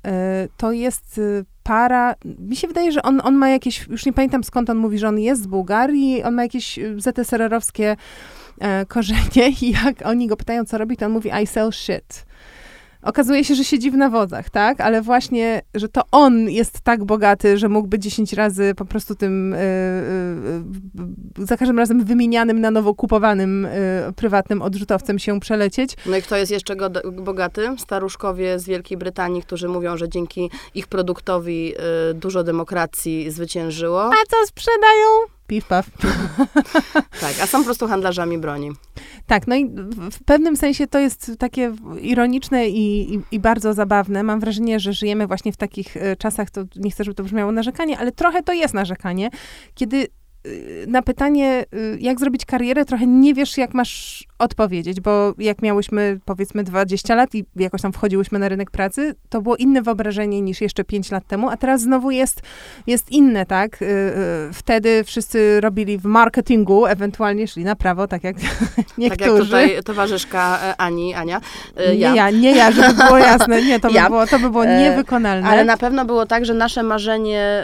y, 0.45 0.49
to 0.57 0.71
jest 0.71 1.17
y, 1.17 1.45
para, 1.63 2.15
mi 2.39 2.55
się 2.55 2.67
wydaje, 2.67 2.91
że 2.91 3.01
on, 3.01 3.21
on 3.23 3.35
ma 3.35 3.49
jakieś, 3.49 3.87
już 3.87 4.05
nie 4.05 4.13
pamiętam 4.13 4.43
skąd 4.43 4.69
on 4.69 4.77
mówi, 4.77 4.99
że 4.99 5.07
on 5.07 5.19
jest 5.19 5.43
z 5.43 5.47
Bułgarii, 5.47 6.23
on 6.23 6.33
ma 6.33 6.43
jakieś 6.43 6.79
ZSRR-owskie 6.97 7.95
e, 8.59 8.85
korzenie 8.85 9.49
i 9.61 9.71
jak 9.71 10.05
oni 10.05 10.27
go 10.27 10.37
pytają, 10.37 10.65
co 10.65 10.77
robi, 10.77 10.97
to 10.97 11.05
on 11.05 11.11
mówi 11.11 11.29
I 11.43 11.47
sell 11.47 11.71
shit. 11.71 12.30
Okazuje 13.03 13.43
się, 13.43 13.55
że 13.55 13.63
siedzi 13.63 13.91
w 13.91 13.95
nawozach, 13.95 14.49
tak? 14.49 14.81
Ale 14.81 15.01
właśnie, 15.01 15.61
że 15.75 15.89
to 15.89 16.01
on 16.11 16.49
jest 16.49 16.81
tak 16.81 17.03
bogaty, 17.03 17.57
że 17.57 17.69
mógłby 17.69 17.99
10 17.99 18.33
razy 18.33 18.73
po 18.75 18.85
prostu 18.85 19.15
tym 19.15 19.51
yy, 19.51 21.05
yy, 21.37 21.45
za 21.45 21.57
każdym 21.57 21.79
razem 21.79 22.05
wymienianym 22.05 22.61
na 22.61 22.71
nowo 22.71 22.95
kupowanym 22.95 23.67
yy, 24.05 24.13
prywatnym 24.13 24.61
odrzutowcem 24.61 25.19
się 25.19 25.39
przelecieć. 25.39 25.95
No 26.05 26.17
i 26.17 26.21
kto 26.21 26.35
jest 26.35 26.51
jeszcze 26.51 26.75
bogaty? 27.11 27.67
Staruszkowie 27.77 28.59
z 28.59 28.65
Wielkiej 28.65 28.97
Brytanii, 28.97 29.41
którzy 29.41 29.67
mówią, 29.69 29.97
że 29.97 30.09
dzięki 30.09 30.49
ich 30.75 30.87
produktowi 30.87 31.73
dużo 32.13 32.43
demokracji 32.43 33.31
zwyciężyło. 33.31 34.03
A 34.03 34.25
co 34.29 34.47
sprzedają? 34.47 35.07
Piw, 35.47 35.65
paf. 35.65 35.85
tak, 37.21 37.33
a 37.43 37.47
są 37.47 37.57
po 37.57 37.65
prostu 37.65 37.87
handlarzami 37.87 38.37
broni. 38.37 38.71
Tak, 39.31 39.47
no 39.47 39.55
i 39.55 39.69
w 40.11 40.23
pewnym 40.25 40.57
sensie 40.57 40.87
to 40.87 40.99
jest 40.99 41.31
takie 41.39 41.73
ironiczne 42.01 42.69
i, 42.69 43.13
i, 43.15 43.19
i, 43.31 43.39
bardzo 43.39 43.73
zabawne. 43.73 44.23
Mam 44.23 44.39
wrażenie, 44.39 44.79
że 44.79 44.93
żyjemy 44.93 45.27
właśnie 45.27 45.51
w 45.51 45.57
takich 45.57 45.97
e, 45.97 46.15
czasach, 46.15 46.49
to 46.49 46.63
nie 46.75 46.91
chcę, 46.91 47.03
żeby 47.03 47.15
to 47.15 47.23
brzmiało 47.23 47.51
narzekanie, 47.51 47.97
ale 47.97 48.11
trochę 48.11 48.43
to 48.43 48.53
jest 48.53 48.73
narzekanie, 48.73 49.29
kiedy 49.73 50.07
Y, 50.47 50.85
na 50.87 51.01
pytanie, 51.01 51.65
y, 51.75 51.97
jak 51.99 52.19
zrobić 52.19 52.45
karierę, 52.45 52.85
trochę 52.85 53.07
nie 53.07 53.33
wiesz, 53.33 53.57
jak 53.57 53.73
masz 53.73 54.27
odpowiedzieć, 54.41 55.01
bo 55.01 55.33
jak 55.37 55.61
miałyśmy 55.61 56.19
powiedzmy 56.25 56.63
20 56.63 57.15
lat 57.15 57.35
i 57.35 57.45
jakoś 57.55 57.81
tam 57.81 57.93
wchodziłyśmy 57.93 58.39
na 58.39 58.49
rynek 58.49 58.71
pracy, 58.71 59.15
to 59.29 59.41
było 59.41 59.55
inne 59.55 59.81
wyobrażenie 59.81 60.41
niż 60.41 60.61
jeszcze 60.61 60.83
5 60.83 61.11
lat 61.11 61.27
temu, 61.27 61.49
a 61.49 61.57
teraz 61.57 61.81
znowu 61.81 62.11
jest, 62.11 62.41
jest 62.87 63.11
inne, 63.11 63.45
tak? 63.45 63.81
Y, 63.81 63.85
wtedy 64.53 65.03
wszyscy 65.03 65.61
robili 65.61 65.97
w 65.97 66.05
marketingu, 66.05 66.85
ewentualnie 66.85 67.47
szli 67.47 67.63
na 67.63 67.75
prawo, 67.75 68.07
tak 68.07 68.23
jak 68.23 68.35
niektórzy. 68.97 69.11
Tak 69.21 69.21
jak 69.21 69.39
tutaj 69.39 69.83
towarzyszka 69.83 70.59
e, 70.63 70.81
Ani, 70.81 71.13
Ania. 71.13 71.41
Ja. 71.93 72.11
Nie 72.11 72.17
ja, 72.17 72.29
nie 72.29 72.55
ja, 72.55 72.71
żeby 72.71 72.93
było 72.93 73.17
jasne, 73.31 73.63
nie, 73.63 73.79
to 73.79 73.87
by, 73.87 73.93
ja. 73.93 74.09
było, 74.09 74.27
to 74.27 74.39
by 74.39 74.49
było 74.49 74.65
e, 74.65 74.79
niewykonalne. 74.79 75.49
Ale 75.49 75.65
na 75.65 75.77
pewno 75.77 76.05
było 76.05 76.25
tak, 76.25 76.45
że 76.45 76.53
nasze 76.53 76.83
marzenie 76.83 77.63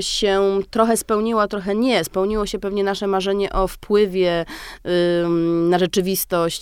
się 0.00 0.60
trochę 0.70 0.96
spełniło, 0.96 1.48
trochę 1.48 1.74
nie 1.74 2.04
spełniło 2.04 2.46
się 2.46 2.58
pewnie 2.58 2.84
nasze 2.84 3.06
marzenie 3.06 3.52
o 3.52 3.68
wpływie 3.68 4.44
na 5.68 5.78
rzeczywistość 5.78 6.13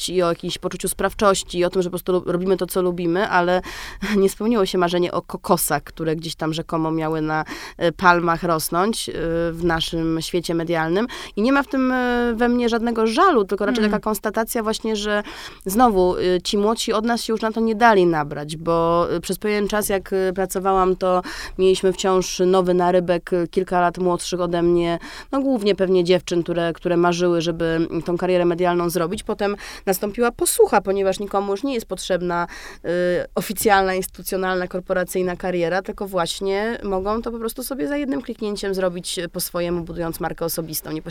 i 0.08 0.22
o 0.22 0.28
jakimś 0.28 0.58
poczuciu 0.58 0.88
sprawczości 0.88 1.58
i 1.58 1.64
o 1.64 1.70
tym, 1.70 1.82
że 1.82 1.88
po 1.88 1.90
prostu 1.90 2.22
robimy 2.26 2.56
to, 2.56 2.66
co 2.66 2.82
lubimy, 2.82 3.28
ale 3.28 3.62
nie 4.16 4.28
spełniło 4.28 4.66
się 4.66 4.78
marzenie 4.78 5.12
o 5.12 5.22
kokosach, 5.22 5.82
które 5.82 6.16
gdzieś 6.16 6.34
tam 6.34 6.54
rzekomo 6.54 6.90
miały 6.90 7.20
na 7.20 7.44
y, 7.82 7.92
palmach 7.92 8.42
rosnąć 8.42 9.08
y, 9.08 9.12
w 9.52 9.60
naszym 9.64 10.18
świecie 10.20 10.54
medialnym. 10.54 11.06
I 11.36 11.42
nie 11.42 11.52
ma 11.52 11.62
w 11.62 11.66
tym 11.66 11.92
y, 11.92 12.34
we 12.34 12.48
mnie 12.48 12.68
żadnego 12.68 13.06
żalu, 13.06 13.44
tylko 13.44 13.66
raczej 13.66 13.84
mm. 13.84 13.90
taka 13.90 14.04
konstatacja 14.04 14.62
właśnie, 14.62 14.96
że 14.96 15.22
znowu 15.66 16.14
ci 16.44 16.58
młodsi 16.58 16.92
od 16.92 17.04
nas 17.04 17.22
się 17.22 17.32
już 17.32 17.42
na 17.42 17.52
to 17.52 17.60
nie 17.60 17.74
dali 17.74 18.06
nabrać, 18.06 18.56
bo 18.56 19.06
przez 19.22 19.38
pewien 19.38 19.68
czas, 19.68 19.88
jak 19.88 20.10
pracowałam, 20.34 20.96
to 20.96 21.22
mieliśmy 21.58 21.92
wciąż 21.92 22.40
nowy 22.46 22.74
narybek, 22.74 23.30
kilka 23.50 23.80
lat 23.80 23.98
młodszych 23.98 24.40
ode 24.40 24.62
mnie, 24.62 24.98
no 25.32 25.40
głównie 25.40 25.74
pewnie 25.74 26.04
dziewczyn, 26.04 26.42
które, 26.42 26.72
które 26.72 26.96
marzyły, 26.96 27.40
żeby 27.40 27.88
tą 28.04 28.16
karierę 28.16 28.44
medialną 28.44 28.90
zrobić. 28.90 29.22
Potem 29.22 29.41
nastąpiła 29.86 30.32
posłucha, 30.32 30.80
ponieważ 30.80 31.20
nikomu 31.20 31.52
już 31.52 31.62
nie 31.62 31.74
jest 31.74 31.86
potrzebna 31.86 32.46
y, 32.84 32.88
oficjalna, 33.34 33.94
instytucjonalna, 33.94 34.68
korporacyjna 34.68 35.36
kariera, 35.36 35.82
tylko 35.82 36.06
właśnie 36.06 36.78
mogą 36.82 37.22
to 37.22 37.30
po 37.30 37.38
prostu 37.38 37.62
sobie 37.62 37.88
za 37.88 37.96
jednym 37.96 38.22
kliknięciem 38.22 38.74
zrobić 38.74 39.20
po 39.32 39.40
swojemu, 39.40 39.82
budując 39.84 40.20
markę 40.20 40.44
osobistą. 40.44 40.92
Nie, 40.92 41.02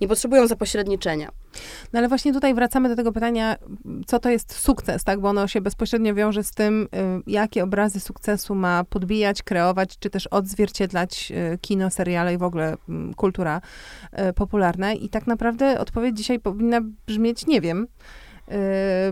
nie 0.00 0.08
potrzebują 0.08 0.46
zapośredniczenia. 0.46 1.30
No 1.92 1.98
ale 1.98 2.08
właśnie 2.08 2.32
tutaj 2.32 2.54
wracamy 2.54 2.88
do 2.88 2.96
tego 2.96 3.12
pytania, 3.12 3.56
co 4.06 4.18
to 4.18 4.30
jest 4.30 4.54
sukces, 4.54 5.04
tak? 5.04 5.20
Bo 5.20 5.28
ono 5.28 5.48
się 5.48 5.60
bezpośrednio 5.60 6.14
wiąże 6.14 6.44
z 6.44 6.50
tym, 6.50 6.82
y, 6.82 7.30
jakie 7.30 7.64
obrazy 7.64 8.00
sukcesu 8.00 8.54
ma 8.54 8.84
podbijać, 8.84 9.42
kreować, 9.42 9.98
czy 9.98 10.10
też 10.10 10.26
odzwierciedlać 10.26 11.32
y, 11.54 11.58
kino, 11.58 11.90
seriale 11.90 12.34
i 12.34 12.38
w 12.38 12.42
ogóle 12.42 12.76
mm, 12.88 13.14
kultura 13.14 13.60
y, 14.30 14.32
popularna. 14.32 14.92
I 14.92 15.08
tak 15.08 15.26
naprawdę 15.26 15.78
odpowiedź 15.78 16.16
dzisiaj 16.16 16.40
powinna 16.40 16.80
brzmieć 17.06 17.46
nie 17.46 17.60
wiem 17.60 17.79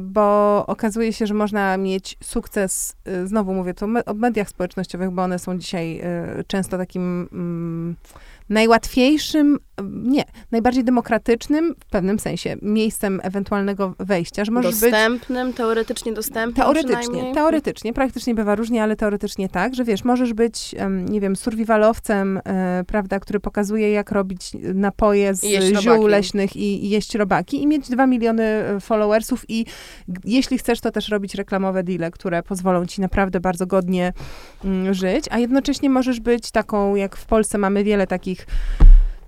bo 0.00 0.66
okazuje 0.66 1.12
się, 1.12 1.26
że 1.26 1.34
można 1.34 1.76
mieć 1.76 2.16
sukces, 2.22 2.96
znowu 3.24 3.54
mówię 3.54 3.74
to 3.74 3.86
o 4.06 4.14
mediach 4.14 4.48
społecznościowych, 4.48 5.10
bo 5.10 5.22
one 5.22 5.38
są 5.38 5.58
dzisiaj 5.58 6.02
często 6.46 6.78
takim 6.78 7.28
mm, 7.32 7.96
najłatwiejszym, 8.48 9.58
nie, 10.02 10.24
najbardziej 10.52 10.84
demokratycznym, 10.84 11.74
w 11.80 11.90
pewnym 11.90 12.18
sensie, 12.18 12.56
miejscem 12.62 13.20
ewentualnego 13.22 13.94
wejścia, 13.98 14.44
że 14.44 14.52
możesz 14.52 14.80
Dostępnym, 14.80 15.46
być... 15.46 15.56
teoretycznie 15.56 16.12
dostępnym 16.12 16.64
Teoretycznie, 16.64 17.34
teoretycznie, 17.34 17.92
praktycznie 17.92 18.34
bywa 18.34 18.54
różnie, 18.54 18.82
ale 18.82 18.96
teoretycznie 18.96 19.48
tak, 19.48 19.74
że 19.74 19.84
wiesz, 19.84 20.04
możesz 20.04 20.32
być, 20.32 20.74
nie 21.08 21.20
wiem, 21.20 21.36
survivalowcem, 21.36 22.40
e, 22.44 22.84
prawda, 22.86 23.20
który 23.20 23.40
pokazuje, 23.40 23.90
jak 23.90 24.12
robić 24.12 24.50
napoje 24.74 25.34
z 25.34 25.40
ziół 25.80 26.06
leśnych 26.06 26.56
i, 26.56 26.84
i 26.84 26.90
jeść 26.90 27.14
robaki 27.14 27.62
i 27.62 27.66
mieć 27.66 27.88
dwa 27.88 28.06
miliony 28.06 28.42
e, 28.42 28.80
followersów 28.80 29.44
i 29.48 29.66
jeśli 30.24 30.58
chcesz, 30.58 30.80
to 30.80 30.90
też 30.90 31.08
robić 31.08 31.34
reklamowe 31.34 31.82
deale, 31.82 32.10
które 32.10 32.42
pozwolą 32.42 32.86
ci 32.86 33.00
naprawdę 33.00 33.40
bardzo 33.40 33.66
godnie 33.66 34.12
mm, 34.64 34.94
żyć, 34.94 35.24
a 35.30 35.38
jednocześnie 35.38 35.90
możesz 35.90 36.20
być 36.20 36.50
taką, 36.50 36.94
jak 36.94 37.16
w 37.16 37.26
Polsce 37.26 37.58
mamy 37.58 37.84
wiele 37.84 38.06
takich 38.06 38.37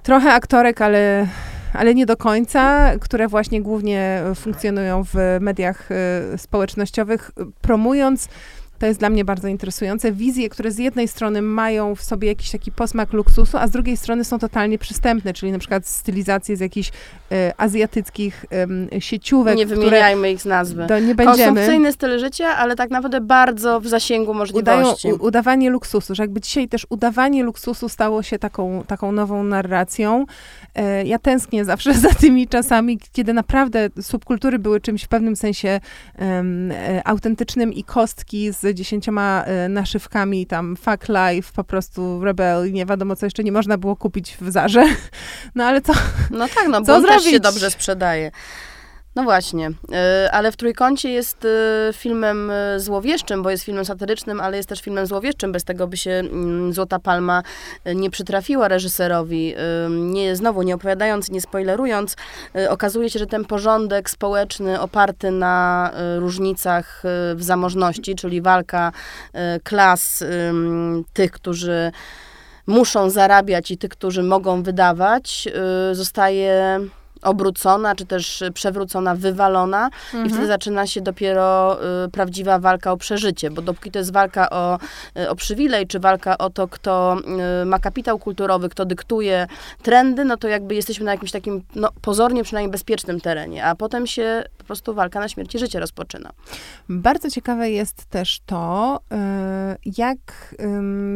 trochę 0.03 0.33
aktorek, 0.33 0.81
ale, 0.81 1.27
ale 1.73 1.95
nie 1.95 2.07
do 2.07 2.17
końca, 2.17 2.91
które 3.01 3.29
właśnie 3.29 3.63
głównie 3.63 4.23
funkcjonują 4.35 5.05
w 5.05 5.15
mediach 5.41 5.89
y, 6.35 6.39
społecznościowych, 6.39 7.31
promując 7.61 8.29
to 8.81 8.87
jest 8.87 9.01
dla 9.01 9.11
mnie 9.11 9.25
bardzo 9.25 9.49
interesujące. 9.49 10.13
Wizje, 10.13 10.49
które 10.49 10.71
z 10.71 10.79
jednej 10.79 11.09
strony 11.09 11.43
mają 11.43 11.95
w 11.95 12.03
sobie 12.03 12.29
jakiś 12.29 12.51
taki 12.51 12.73
posmak 12.73 13.13
luksusu, 13.13 13.59
a 13.59 13.67
z 13.67 13.71
drugiej 13.71 13.97
strony 13.97 14.25
są 14.25 14.39
totalnie 14.39 14.79
przystępne, 14.79 15.33
czyli 15.33 15.53
na 15.53 15.59
przykład 15.59 15.87
stylizacje 15.87 16.57
z 16.57 16.61
jakichś 16.61 16.91
e, 17.33 17.53
azjatyckich 17.57 18.47
e, 18.93 19.01
sieciówek. 19.01 19.57
Nie 19.57 19.67
wymieniajmy 19.67 20.33
ich 20.33 20.43
z 20.43 20.45
nazwy. 20.45 20.87
To 20.89 20.99
nie 20.99 21.15
będziemy. 21.15 21.47
Konsumpcyjny 21.47 21.93
styl 21.93 22.19
życia, 22.19 22.49
ale 22.49 22.77
tak 22.77 22.91
naprawdę 22.91 23.21
bardzo 23.21 23.81
w 23.81 23.87
zasięgu 23.87 24.35
możliwości. 24.35 25.09
Udają, 25.09 25.23
u, 25.23 25.27
udawanie 25.27 25.71
luksusu, 25.71 26.15
że 26.15 26.23
jakby 26.23 26.41
dzisiaj 26.41 26.69
też 26.69 26.87
udawanie 26.91 27.43
luksusu 27.43 27.89
stało 27.89 28.23
się 28.23 28.39
taką, 28.39 28.85
taką 28.87 29.13
nową 29.13 29.45
narracją. 29.45 30.27
E, 30.75 31.05
ja 31.05 31.19
tęsknię 31.19 31.65
zawsze 31.65 31.95
za 32.09 32.11
tymi 32.11 32.49
czasami, 32.49 32.99
kiedy 33.13 33.33
naprawdę 33.33 33.89
subkultury 34.03 34.59
były 34.59 34.81
czymś 34.81 35.03
w 35.03 35.09
pewnym 35.09 35.37
sensie 35.37 35.81
e, 36.19 37.03
autentycznym 37.05 37.73
i 37.73 37.85
kostki 37.85 38.53
z 38.53 38.70
z 38.73 38.75
dziesięcioma 38.75 39.45
y, 39.67 39.69
naszywkami, 39.69 40.47
tam 40.47 40.77
fuck 40.77 41.09
life, 41.09 41.53
po 41.57 41.65
prostu 41.65 42.25
rebel 42.25 42.69
i 42.69 42.73
nie 42.73 42.87
wiadomo, 42.87 43.17
co 43.17 43.27
jeszcze 43.27 43.45
nie 43.45 43.53
można 43.53 43.79
było 43.79 43.97
kupić 43.97 44.37
w 44.41 44.51
Zarze. 44.51 44.85
No 45.55 45.65
ale 45.65 45.81
co 45.81 45.93
No 46.31 46.49
tak, 46.49 46.69
no 46.69 46.83
bo 46.83 47.03
też 47.03 47.25
się 47.25 47.41
dobrze 47.41 47.71
sprzedaje. 47.71 48.31
No 49.17 49.23
właśnie, 49.23 49.69
y, 49.69 50.31
ale 50.31 50.53
w 50.53 50.57
Trójkącie 50.57 51.11
jest 51.11 51.45
y, 51.45 51.49
filmem 51.93 52.51
y, 52.51 52.81
złowieszczym, 52.81 53.43
bo 53.43 53.51
jest 53.51 53.65
filmem 53.65 53.85
satyrycznym, 53.85 54.41
ale 54.41 54.57
jest 54.57 54.69
też 54.69 54.81
filmem 54.81 55.07
złowieszczym. 55.07 55.53
Bez 55.53 55.65
tego 55.65 55.87
by 55.87 55.97
się 55.97 56.11
mm, 56.11 56.73
Złota 56.73 56.99
Palma 56.99 57.43
nie 57.95 58.11
przytrafiła 58.11 58.69
reżyserowi. 58.69 59.55
Nie, 59.91 60.37
znowu, 60.37 60.63
nie 60.63 60.75
opowiadając, 60.75 61.31
nie 61.31 61.41
spoilerując, 61.41 62.17
okazuje 62.69 63.11
się, 63.11 63.19
że 63.19 63.27
ten 63.27 63.45
porządek 63.45 64.11
społeczny 64.11 64.81
oparty 64.81 65.31
na 65.31 65.91
różnicach 66.17 67.03
w 67.35 67.43
zamożności, 67.43 68.15
czyli 68.15 68.43
walka 68.43 68.93
klas 69.65 70.25
tych, 71.13 71.31
którzy 71.31 71.93
muszą 72.67 73.11
zarabiać 73.11 73.71
i 73.71 73.79
tych, 73.79 73.91
którzy 73.91 74.23
mogą 74.23 74.63
wydawać, 74.63 75.49
zostaje 75.93 76.81
obrócona, 77.23 77.95
czy 77.95 78.07
też 78.07 78.45
przewrócona, 78.55 79.15
wywalona 79.15 79.85
mhm. 79.85 80.27
i 80.27 80.31
wtedy 80.31 80.47
zaczyna 80.47 80.87
się 80.87 81.01
dopiero 81.01 81.79
y, 82.05 82.09
prawdziwa 82.09 82.59
walka 82.59 82.93
o 82.93 82.97
przeżycie, 82.97 83.51
bo 83.51 83.63
dopóki 83.63 83.91
to 83.91 83.99
jest 83.99 84.13
walka 84.13 84.51
o, 84.51 84.79
y, 85.19 85.31
o 85.31 85.35
przywilej, 85.35 85.87
czy 85.87 86.01
walka 86.01 86.39
o 86.39 86.51
to, 86.51 86.69
kto 86.69 87.17
y, 87.63 87.65
ma 87.65 87.79
kapitał 87.79 88.19
kulturowy, 88.19 88.69
kto 88.69 88.85
dyktuje 88.85 89.47
trendy, 89.83 90.25
no 90.25 90.37
to 90.37 90.49
jakby 90.49 90.75
jesteśmy 90.75 91.05
na 91.05 91.13
jakimś 91.13 91.31
takim, 91.31 91.63
no 91.75 91.89
pozornie 92.03 92.45
przynajmniej 92.45 92.73
bezpiecznym 92.73 93.21
terenie, 93.21 93.65
a 93.65 93.75
potem 93.75 94.07
się 94.07 94.45
prostu 94.71 94.95
walka 94.95 95.21
na 95.21 95.29
śmierć 95.29 95.55
i 95.55 95.59
życie 95.59 95.81
rozpoczyna. 95.81 96.31
Bardzo 96.89 97.31
ciekawe 97.31 97.71
jest 97.71 98.07
też 98.07 98.41
to, 98.47 99.01
y, 99.13 99.93
jak 99.99 100.55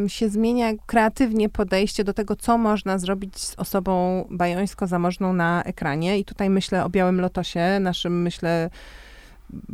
się 0.07 0.29
zmienia 0.29 0.71
kreatywnie 0.85 1.49
podejście 1.49 2.03
do 2.03 2.13
tego, 2.13 2.35
co 2.35 2.57
można 2.57 2.97
zrobić 2.97 3.39
z 3.39 3.55
osobą 3.55 4.25
bajońsko 4.31 4.87
zamożną 4.87 5.33
na 5.33 5.63
ekranie 5.63 6.19
i 6.19 6.25
tutaj 6.25 6.49
myślę 6.49 6.85
o 6.85 6.89
Białym 6.89 7.21
Lotosie, 7.21 7.79
naszym, 7.79 8.21
myślę, 8.21 8.69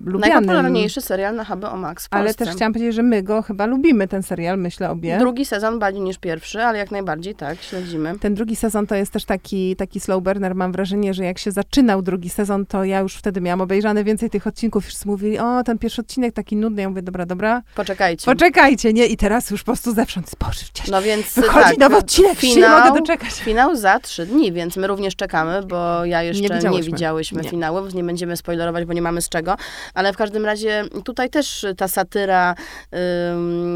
lubianym. 0.06 0.32
Najpopularniejszy 0.32 1.02
serial 1.02 1.36
na 1.36 1.44
HBO 1.44 1.78
Max. 1.78 2.08
Ale 2.12 2.34
też 2.34 2.50
chciałam 2.50 2.74
powiedzieć, 2.74 2.96
że 2.96 3.04
my 3.04 3.24
go 3.24 3.42
chyba 3.42 3.66
lubimy, 3.66 4.08
ten 4.08 4.24
serial, 4.24 4.58
myślę 4.58 4.90
obie. 4.90 5.18
Drugi 5.20 5.46
sezon 5.46 5.80
bardziej 5.80 6.02
niż 6.02 6.18
pierwszy, 6.18 6.62
ale 6.62 6.78
jak 6.78 6.92
najbardziej 6.92 7.36
tak, 7.36 7.62
śledzimy. 7.62 8.20
Ten 8.20 8.36
drugi 8.36 8.56
sezon 8.56 8.88
to 8.88 8.96
jest 8.96 9.14
też 9.14 9.26
taki, 9.26 9.76
taki 9.76 10.00
slow 10.00 10.24
burner. 10.24 10.56
Mam 10.56 10.72
wrażenie, 10.72 11.14
że 11.14 11.26
jak 11.26 11.40
się 11.40 11.52
zaczynał 11.52 12.02
drugi 12.02 12.30
sezon, 12.30 12.66
to 12.66 12.84
ja 12.84 13.00
już 13.00 13.16
wtedy 13.16 13.42
miałam 13.42 13.62
obejrzane 13.62 14.04
więcej 14.04 14.30
tych 14.30 14.48
odcinków. 14.48 14.86
Wszyscy 14.86 15.08
mówili, 15.08 15.40
o, 15.40 15.64
ten 15.64 15.78
pierwszy 15.78 16.02
odcinek 16.02 16.34
taki 16.34 16.56
nudny. 16.56 16.82
Ja 16.82 16.90
mówię, 16.90 17.02
dobra, 17.02 17.26
dobra. 17.26 17.62
Poczekajcie. 17.76 18.26
Poczekajcie, 18.26 18.94
nie? 18.94 19.06
I 19.06 19.18
teraz 19.18 19.52
już 19.52 19.62
po 19.62 19.66
prostu 19.66 19.94
zewsząd, 19.94 20.32
boże, 20.40 20.62
No 20.92 21.02
więc 21.02 21.36
Wychodzi 21.36 21.70
tak, 21.70 21.78
nowy 21.78 21.98
odcinek, 21.98 22.38
finał, 22.40 22.80
nie 22.80 22.86
mogę 22.86 23.00
doczekać. 23.00 23.34
Finał 23.34 23.76
za 23.76 24.00
trzy 24.00 24.26
dni, 24.26 24.52
więc 24.52 24.78
my 24.78 24.88
również 24.88 25.16
czekamy, 25.16 25.62
bo 25.64 26.06
ja 26.06 26.24
jeszcze 26.24 26.60
nie, 26.60 26.70
nie 26.70 26.84
widziałyśmy 26.84 27.42
nie. 27.42 27.50
finału, 27.50 27.82
więc 27.82 27.94
nie 27.94 28.04
będziemy 28.04 28.38
spoilerować, 28.38 28.86
bo 28.86 28.94
nie 28.94 29.02
mamy 29.02 29.22
z 29.22 29.30
czego. 29.30 29.56
Ale 29.94 30.14
w 30.14 30.18
każdym 30.18 30.46
razie 30.46 30.84
tutaj 31.06 31.30
też 31.30 31.66
ta 31.78 31.88
satyra 31.88 32.56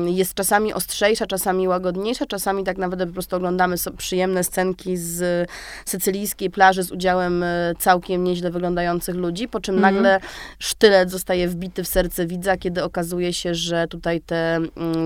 jest 0.06 0.34
czasami 0.34 0.74
ostrzejsza, 0.74 1.28
czasami 1.28 1.68
łagodniejsza, 1.68 2.26
czasami 2.26 2.64
tak 2.64 2.78
naprawdę 2.78 3.08
po 3.08 3.14
prostu 3.14 3.36
oglądamy 3.36 3.76
przyjemne 3.98 4.44
scenki 4.44 4.98
z 4.98 5.50
sycylijskiej 5.86 6.50
plaży 6.50 6.84
z 6.84 6.92
udziałem 6.92 7.44
e, 7.44 7.74
całkiem 7.80 8.24
nieźle 8.24 8.52
wyglądających 8.52 9.16
ludzi, 9.16 9.48
po 9.48 9.60
czym 9.60 9.78
mm. 9.78 9.94
nagle 9.94 10.20
sztylet 10.60 11.12
zostaje 11.12 11.48
wbity 11.48 11.84
w 11.84 11.88
serce 11.88 12.26
widza, 12.28 12.58
kiedy 12.58 12.84
okazuje 12.84 13.34
się, 13.34 13.56
że 13.56 13.88
tutaj 13.88 14.22
te 14.22 14.60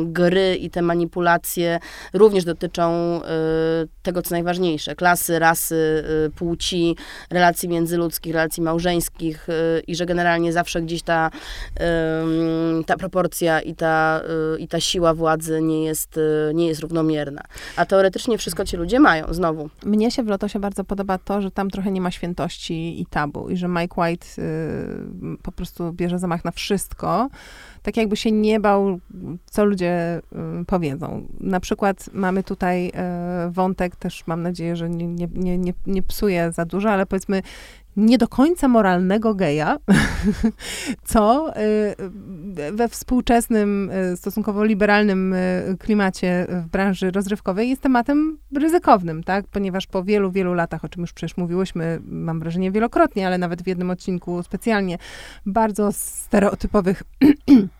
gry 0.03 0.55
i 0.55 0.69
te 0.69 0.81
manipulacje 0.81 1.79
również 2.13 2.43
dotyczą 2.43 2.91
e, 2.91 3.29
tego, 4.03 4.21
co 4.21 4.36
najważniejsze, 4.36 4.95
klasy, 4.95 5.39
rasy, 5.39 6.03
e, 6.25 6.29
płci, 6.29 6.95
relacji 7.29 7.69
międzyludzkich, 7.69 8.33
relacji 8.33 8.63
małżeńskich 8.63 9.48
i 9.88 9.95
że 9.95 10.05
generalnie 10.05 10.53
zawsze 10.53 10.69
gdzieś 10.76 11.02
ta 11.02 11.32
ta 12.86 12.98
proporcja 12.98 13.62
i 13.62 13.76
ta, 13.76 14.22
y, 14.56 14.60
i 14.60 14.68
ta 14.68 14.80
siła 14.80 15.14
władzy 15.14 15.62
nie 15.62 15.84
jest, 15.84 16.18
y, 16.18 16.52
nie 16.54 16.68
jest 16.68 16.82
równomierna. 16.82 17.42
A 17.76 17.86
teoretycznie 17.86 18.38
wszystko 18.38 18.66
ci 18.66 18.78
ludzie 18.78 19.00
mają, 19.00 19.34
znowu. 19.34 19.70
Mnie 19.86 20.12
się 20.12 20.24
w 20.24 20.28
Lotosie 20.28 20.60
bardzo 20.60 20.84
podoba 20.84 21.18
to, 21.18 21.42
że 21.42 21.51
tam 21.51 21.70
trochę 21.70 21.92
nie 21.92 22.01
ma 22.01 22.12
świętości 22.12 23.01
i 23.01 23.05
tabu 23.05 23.50
i 23.50 23.58
że 23.58 23.68
Mike 23.68 24.01
White 24.01 24.27
y, 24.38 25.38
po 25.44 25.51
prostu 25.51 25.94
bierze 25.94 26.20
zamach 26.20 26.46
na 26.46 26.51
wszystko, 26.51 27.29
tak 27.84 27.98
jakby 27.98 28.18
się 28.18 28.32
nie 28.32 28.60
bał, 28.60 29.00
co 29.46 29.66
ludzie 29.66 30.22
powiedzą. 30.68 31.27
Na 31.40 31.60
przykład 31.60 32.10
mamy 32.14 32.44
tutaj 32.44 32.92
wątek, 33.50 33.96
też 33.96 34.27
mam 34.27 34.42
nadzieję, 34.42 34.75
że 34.75 34.90
nie, 34.90 35.08
nie, 35.08 35.58
nie, 35.58 35.74
nie 35.86 36.03
psuje 36.03 36.51
za 36.51 36.66
dużo, 36.66 36.92
ale 36.92 37.05
powiedzmy 37.05 37.42
nie 37.98 38.18
do 38.18 38.28
końca 38.28 38.68
moralnego 38.68 39.36
geja, 39.36 39.78
co 41.12 41.54
y, 41.58 42.72
we 42.72 42.90
współczesnym, 42.90 43.92
y, 44.14 44.18
stosunkowo 44.18 44.64
liberalnym 44.64 45.34
y, 45.34 45.78
klimacie 45.80 46.48
w 46.50 46.68
branży 46.68 47.12
rozrywkowej 47.12 47.70
jest 47.70 47.82
tematem 47.82 48.38
ryzykownym, 48.56 49.24
tak? 49.24 49.48
Ponieważ 49.48 49.88
po 49.88 50.04
wielu, 50.04 50.32
wielu 50.32 50.54
latach, 50.54 50.86
o 50.86 50.90
czym 50.90 51.02
już 51.02 51.14
przecież 51.14 51.38
mówiłyśmy, 51.38 52.00
mam 52.06 52.40
wrażenie 52.40 52.72
wielokrotnie, 52.72 53.28
ale 53.28 53.38
nawet 53.38 53.64
w 53.64 53.68
jednym 53.68 53.90
odcinku 53.90 54.44
specjalnie, 54.44 54.98
bardzo 55.46 55.92
stereotypowych 55.92 57.04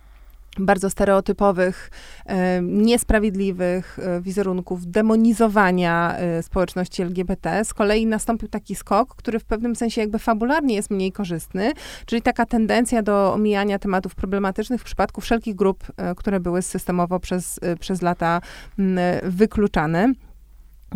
bardzo 0.60 0.90
stereotypowych, 0.90 1.92
e, 2.26 2.62
niesprawiedliwych 2.62 4.00
e, 4.00 4.22
wizerunków, 4.22 4.86
demonizowania 4.86 6.18
e, 6.18 6.44
społeczności 6.44 7.02
LGBT. 7.02 7.66
Z 7.66 7.74
kolei 7.74 8.06
nastąpił 8.06 8.48
taki 8.48 8.76
skok, 8.76 9.16
który 9.16 9.40
w 9.40 9.46
pewnym 9.46 9.76
sensie 9.76 10.02
jakby 10.02 10.20
fabularnie 10.20 10.76
jest 10.76 10.92
mniej 10.92 11.12
korzystny, 11.12 11.72
czyli 12.06 12.22
taka 12.22 12.46
tendencja 12.46 13.02
do 13.02 13.34
omijania 13.34 13.80
tematów 13.80 14.16
problematycznych 14.16 14.82
w 14.82 14.84
przypadku 14.84 15.22
wszelkich 15.22 15.56
grup, 15.56 15.84
które 16.18 16.40
były 16.40 16.62
systemowo 16.62 17.20
przez, 17.20 17.60
przez 17.80 18.02
lata 18.02 18.42
wykluczane. 19.24 20.14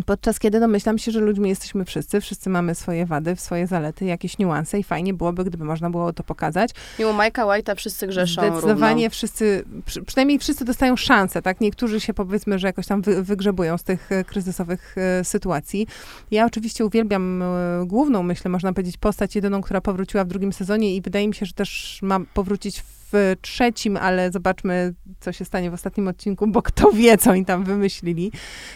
Podczas 0.06 0.39
kiedy 0.39 0.60
domyślam 0.60 0.97
się, 0.97 1.12
że 1.12 1.19
ludźmi 1.19 1.49
jesteśmy 1.49 1.86
wszyscy, 1.86 2.21
wszyscy 2.21 2.49
mamy 2.49 2.75
swoje 2.75 3.06
wady, 3.06 3.36
swoje 3.36 3.67
zalety, 3.67 4.06
jakieś 4.06 4.38
niuanse 4.38 4.79
i 4.79 4.84
fajnie 4.84 5.13
byłoby, 5.13 5.43
gdyby 5.43 5.65
można 5.65 5.89
było 5.89 6.13
to 6.13 6.23
pokazać. 6.23 6.71
Mimo 6.99 7.13
Majka 7.13 7.43
White'a 7.45 7.75
wszyscy 7.75 8.08
grzeszą 8.08 8.41
Zdecydowanie 8.41 9.06
równo. 9.06 9.10
wszyscy, 9.10 9.65
przy, 9.86 10.03
przynajmniej 10.03 10.39
wszyscy 10.39 10.65
dostają 10.65 10.95
szansę, 10.95 11.41
tak? 11.41 11.62
Niektórzy 11.62 11.99
się 11.99 12.13
powiedzmy, 12.13 12.60
że 12.60 12.67
jakoś 12.67 12.88
tam 12.88 13.01
wy, 13.01 13.23
wygrzebują 13.23 13.77
z 13.77 13.84
tych 13.84 14.12
e, 14.12 14.23
kryzysowych 14.23 14.95
e, 14.97 15.23
sytuacji. 15.23 15.88
Ja 16.32 16.45
oczywiście 16.45 16.86
uwielbiam 16.86 17.41
e, 17.41 17.45
główną, 17.86 18.23
myślę, 18.23 18.49
można 18.51 18.73
powiedzieć, 18.73 18.97
postać 18.97 19.36
jedyną, 19.36 19.62
która 19.62 19.82
powróciła 19.82 20.23
w 20.23 20.27
drugim 20.27 20.53
sezonie 20.53 20.95
i 20.95 21.01
wydaje 21.01 21.27
mi 21.27 21.36
się, 21.36 21.45
że 21.45 21.53
też 21.53 21.99
ma 22.01 22.19
powrócić 22.34 22.82
w 22.82 22.92
w 23.13 23.36
trzecim, 23.41 23.97
ale 23.97 24.32
zobaczmy, 24.32 24.93
co 25.19 25.32
się 25.32 25.45
stanie 25.45 25.71
w 25.71 25.73
ostatnim 25.73 26.08
odcinku, 26.08 26.47
bo 26.47 26.62
kto 26.62 26.91
wie, 26.91 27.17
co 27.17 27.32
oni 27.32 27.45
tam 27.45 27.63
wymyślili. 27.63 28.32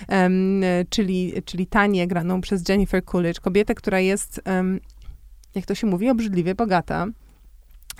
Um, 0.09 0.61
czyli, 0.89 1.33
czyli 1.45 1.67
Tanię 1.67 2.07
graną 2.07 2.41
przez 2.41 2.69
Jennifer 2.69 3.05
Coolidge, 3.05 3.39
kobietę, 3.39 3.75
która 3.75 3.99
jest, 3.99 4.41
um, 4.45 4.79
jak 5.55 5.65
to 5.65 5.75
się 5.75 5.87
mówi, 5.87 6.09
obrzydliwie 6.09 6.55
bogata 6.55 7.07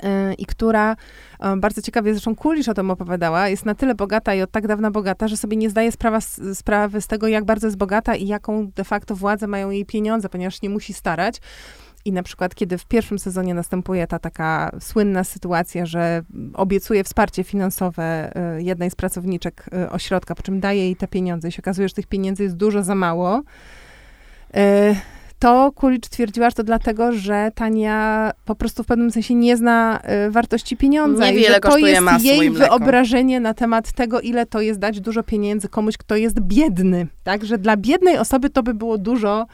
e, 0.04 0.34
i 0.34 0.46
która, 0.46 0.96
bardzo 1.58 1.82
ciekawie 1.82 2.14
zresztą 2.14 2.36
Kulisz 2.36 2.70
o 2.70 2.74
tym 2.74 2.92
opowiadała, 2.92 3.50
jest 3.50 3.66
na 3.66 3.76
tyle 3.76 3.96
bogata 3.96 4.36
i 4.36 4.42
od 4.42 4.52
tak 4.52 4.68
dawna 4.68 4.92
bogata, 4.92 5.28
że 5.28 5.38
sobie 5.38 5.58
nie 5.58 5.70
zdaje 5.70 5.92
sprawa, 5.92 6.22
sprawy 6.54 7.02
z 7.02 7.08
tego, 7.08 7.28
jak 7.28 7.46
bardzo 7.46 7.68
jest 7.68 7.78
bogata 7.78 8.16
i 8.16 8.28
jaką 8.28 8.72
de 8.76 8.84
facto 8.84 9.16
władzę 9.16 9.48
mają 9.48 9.70
jej 9.70 9.86
pieniądze, 9.86 10.30
ponieważ 10.30 10.62
nie 10.62 10.70
musi 10.70 10.94
starać. 10.94 11.42
I 12.08 12.12
na 12.12 12.24
przykład, 12.24 12.56
kiedy 12.56 12.78
w 12.78 12.86
pierwszym 12.86 13.20
sezonie 13.20 13.54
następuje 13.54 14.08
ta 14.08 14.20
taka 14.20 14.72
słynna 14.80 15.24
sytuacja, 15.24 15.86
że 15.86 16.22
obiecuje 16.54 17.04
wsparcie 17.04 17.44
finansowe 17.44 18.32
y, 18.58 18.64
jednej 18.64 18.92
z 18.92 18.96
pracowniczek 18.96 19.66
y, 19.86 19.90
ośrodka, 19.90 20.36
po 20.36 20.44
czym 20.44 20.60
daje 20.60 20.84
jej 20.84 20.96
te 20.96 21.08
pieniądze 21.08 21.48
i 21.48 21.52
się 21.52 21.62
okazuje, 21.62 21.88
że 21.88 21.94
tych 21.94 22.08
pieniędzy 22.08 22.44
jest 22.44 22.56
dużo 22.56 22.84
za 22.84 22.96
mało, 22.96 23.44
y, 24.58 24.96
to 25.40 25.72
Kulicz 25.76 26.08
twierdziła, 26.10 26.50
że 26.50 26.56
to 26.56 26.64
dlatego, 26.64 27.12
że 27.12 27.52
Tania 27.56 28.32
po 28.46 28.56
prostu 28.56 28.84
w 28.84 28.86
pewnym 28.86 29.12
sensie 29.12 29.36
nie 29.36 29.58
zna 29.58 30.02
wartości 30.30 30.78
pieniądza. 30.78 31.26
Niewiele 31.26 31.48
i 31.48 31.54
że 31.54 31.60
to 31.60 31.78
jest 31.78 32.24
jej 32.24 32.52
wyobrażenie 32.52 33.40
na 33.40 33.54
temat 33.54 33.92
tego, 33.92 34.22
ile 34.22 34.46
to 34.46 34.62
jest 34.62 34.80
dać 34.80 35.02
dużo 35.02 35.24
pieniędzy 35.24 35.70
komuś, 35.70 35.98
kto 35.98 36.16
jest 36.16 36.40
biedny. 36.40 37.08
Tak, 37.24 37.46
że 37.46 37.58
dla 37.58 37.78
biednej 37.78 38.18
osoby 38.18 38.50
to 38.50 38.64
by 38.64 38.74
było 38.74 38.98
dużo 38.98 39.48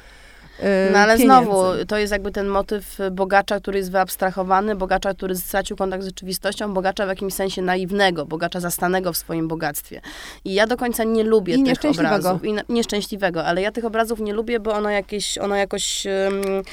no 0.91 0.99
ale 0.99 1.17
pieniędzy. 1.17 1.45
znowu, 1.45 1.85
to 1.87 1.97
jest 1.97 2.11
jakby 2.11 2.31
ten 2.31 2.47
motyw 2.47 2.97
bogacza, 3.11 3.59
który 3.59 3.77
jest 3.77 3.91
wyabstrahowany, 3.91 4.75
bogacza, 4.75 5.13
który 5.13 5.35
stracił 5.35 5.77
kontakt 5.77 6.03
z 6.03 6.05
rzeczywistością, 6.05 6.73
bogacza 6.73 7.05
w 7.05 7.09
jakimś 7.09 7.33
sensie 7.33 7.61
naiwnego, 7.61 8.25
bogacza 8.25 8.59
zastanego 8.59 9.13
w 9.13 9.17
swoim 9.17 9.47
bogactwie. 9.47 10.01
I 10.45 10.53
ja 10.53 10.67
do 10.67 10.77
końca 10.77 11.03
nie 11.03 11.23
lubię 11.23 11.55
I 11.55 11.63
tych 11.63 11.91
obrazów. 11.91 12.45
I 12.45 12.55
nieszczęśliwego, 12.69 13.45
ale 13.45 13.61
ja 13.61 13.71
tych 13.71 13.85
obrazów 13.85 14.19
nie 14.19 14.33
lubię, 14.33 14.59
bo 14.59 14.73
ono 14.73 14.89
jakieś, 14.89 15.37
ono 15.37 15.55
jakoś... 15.55 16.05
Um, 16.05 16.59
y, 16.59 16.63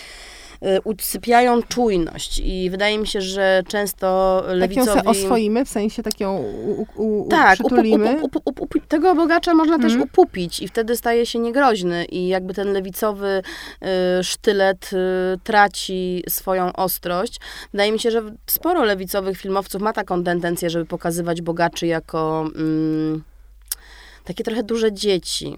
usypiają 0.85 1.63
czujność 1.63 2.39
i 2.45 2.71
wydaje 2.71 2.99
mi 2.99 3.07
się, 3.07 3.21
że 3.21 3.63
często 3.69 4.43
lewicowi... 4.49 4.87
Tak 4.87 5.05
ją 5.05 5.11
oswoimy, 5.11 5.65
w 5.65 5.69
sensie 5.69 6.03
tak 6.03 6.21
ją 6.21 6.37
u, 6.37 6.87
u, 6.97 7.29
tak, 7.29 7.59
tego 8.89 9.15
bogacza 9.15 9.55
można 9.55 9.75
mm. 9.75 9.83
też 9.83 9.93
mhm. 9.93 10.11
upupić 10.11 10.61
i 10.63 10.69
wtedy 10.69 10.97
staje 10.97 11.27
się 11.27 11.39
niegroźny 11.39 12.05
i 12.05 12.29
jakby 12.29 12.55
ten 12.55 12.73
lewicowy 12.73 13.43
y, 14.21 14.25
sztylet 14.25 14.91
y, 14.93 14.97
traci 15.45 16.23
swoją 16.29 16.73
ostrość. 16.73 17.41
Wydaje 17.73 17.93
mi 17.93 17.99
się, 17.99 18.11
że 18.11 18.23
sporo 18.47 18.85
lewicowych 18.85 19.39
filmowców 19.39 19.83
ma 19.83 19.93
taką 19.93 20.25
tendencję, 20.25 20.71
żeby 20.71 20.87
pokazywać 20.87 21.43
bogaczy 21.43 21.87
jako 21.87 22.45
mm, 22.57 23.23
takie 24.25 24.45
trochę 24.45 24.63
duże 24.63 24.93
dzieci. 24.93 25.57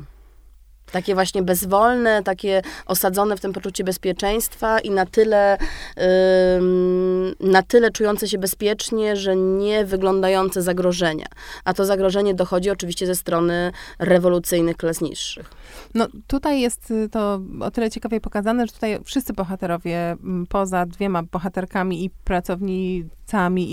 Takie 0.93 1.15
właśnie 1.15 1.43
bezwolne, 1.43 2.23
takie 2.23 2.63
osadzone 2.87 3.37
w 3.37 3.41
tym 3.41 3.53
poczuciu 3.53 3.85
bezpieczeństwa 3.85 4.79
i 4.79 4.91
na 4.91 5.07
tyle, 5.07 5.59
na 7.41 7.63
tyle 7.63 7.91
czujące 7.91 8.29
się 8.29 8.39
bezpiecznie, 8.39 9.17
że 9.17 9.37
nie 9.37 9.85
wyglądające 9.85 10.63
zagrożenia. 10.63 11.27
A 11.65 11.75
to 11.75 11.85
zagrożenie 11.85 12.35
dochodzi 12.35 12.71
oczywiście 12.71 13.07
ze 13.07 13.15
strony 13.15 13.73
rewolucyjnych 13.99 14.77
klas 14.77 15.01
niższych. 15.01 15.51
No 15.95 16.07
tutaj 16.27 16.61
jest 16.61 16.91
y, 16.91 17.09
to 17.09 17.41
o 17.61 17.71
tyle 17.71 17.91
ciekawie 17.91 18.21
pokazane, 18.21 18.67
że 18.67 18.73
tutaj 18.73 18.99
wszyscy 19.05 19.33
bohaterowie, 19.33 20.17
poza 20.49 20.87
dwiema 20.87 21.23
bohaterkami 21.23 22.05
i 22.05 22.11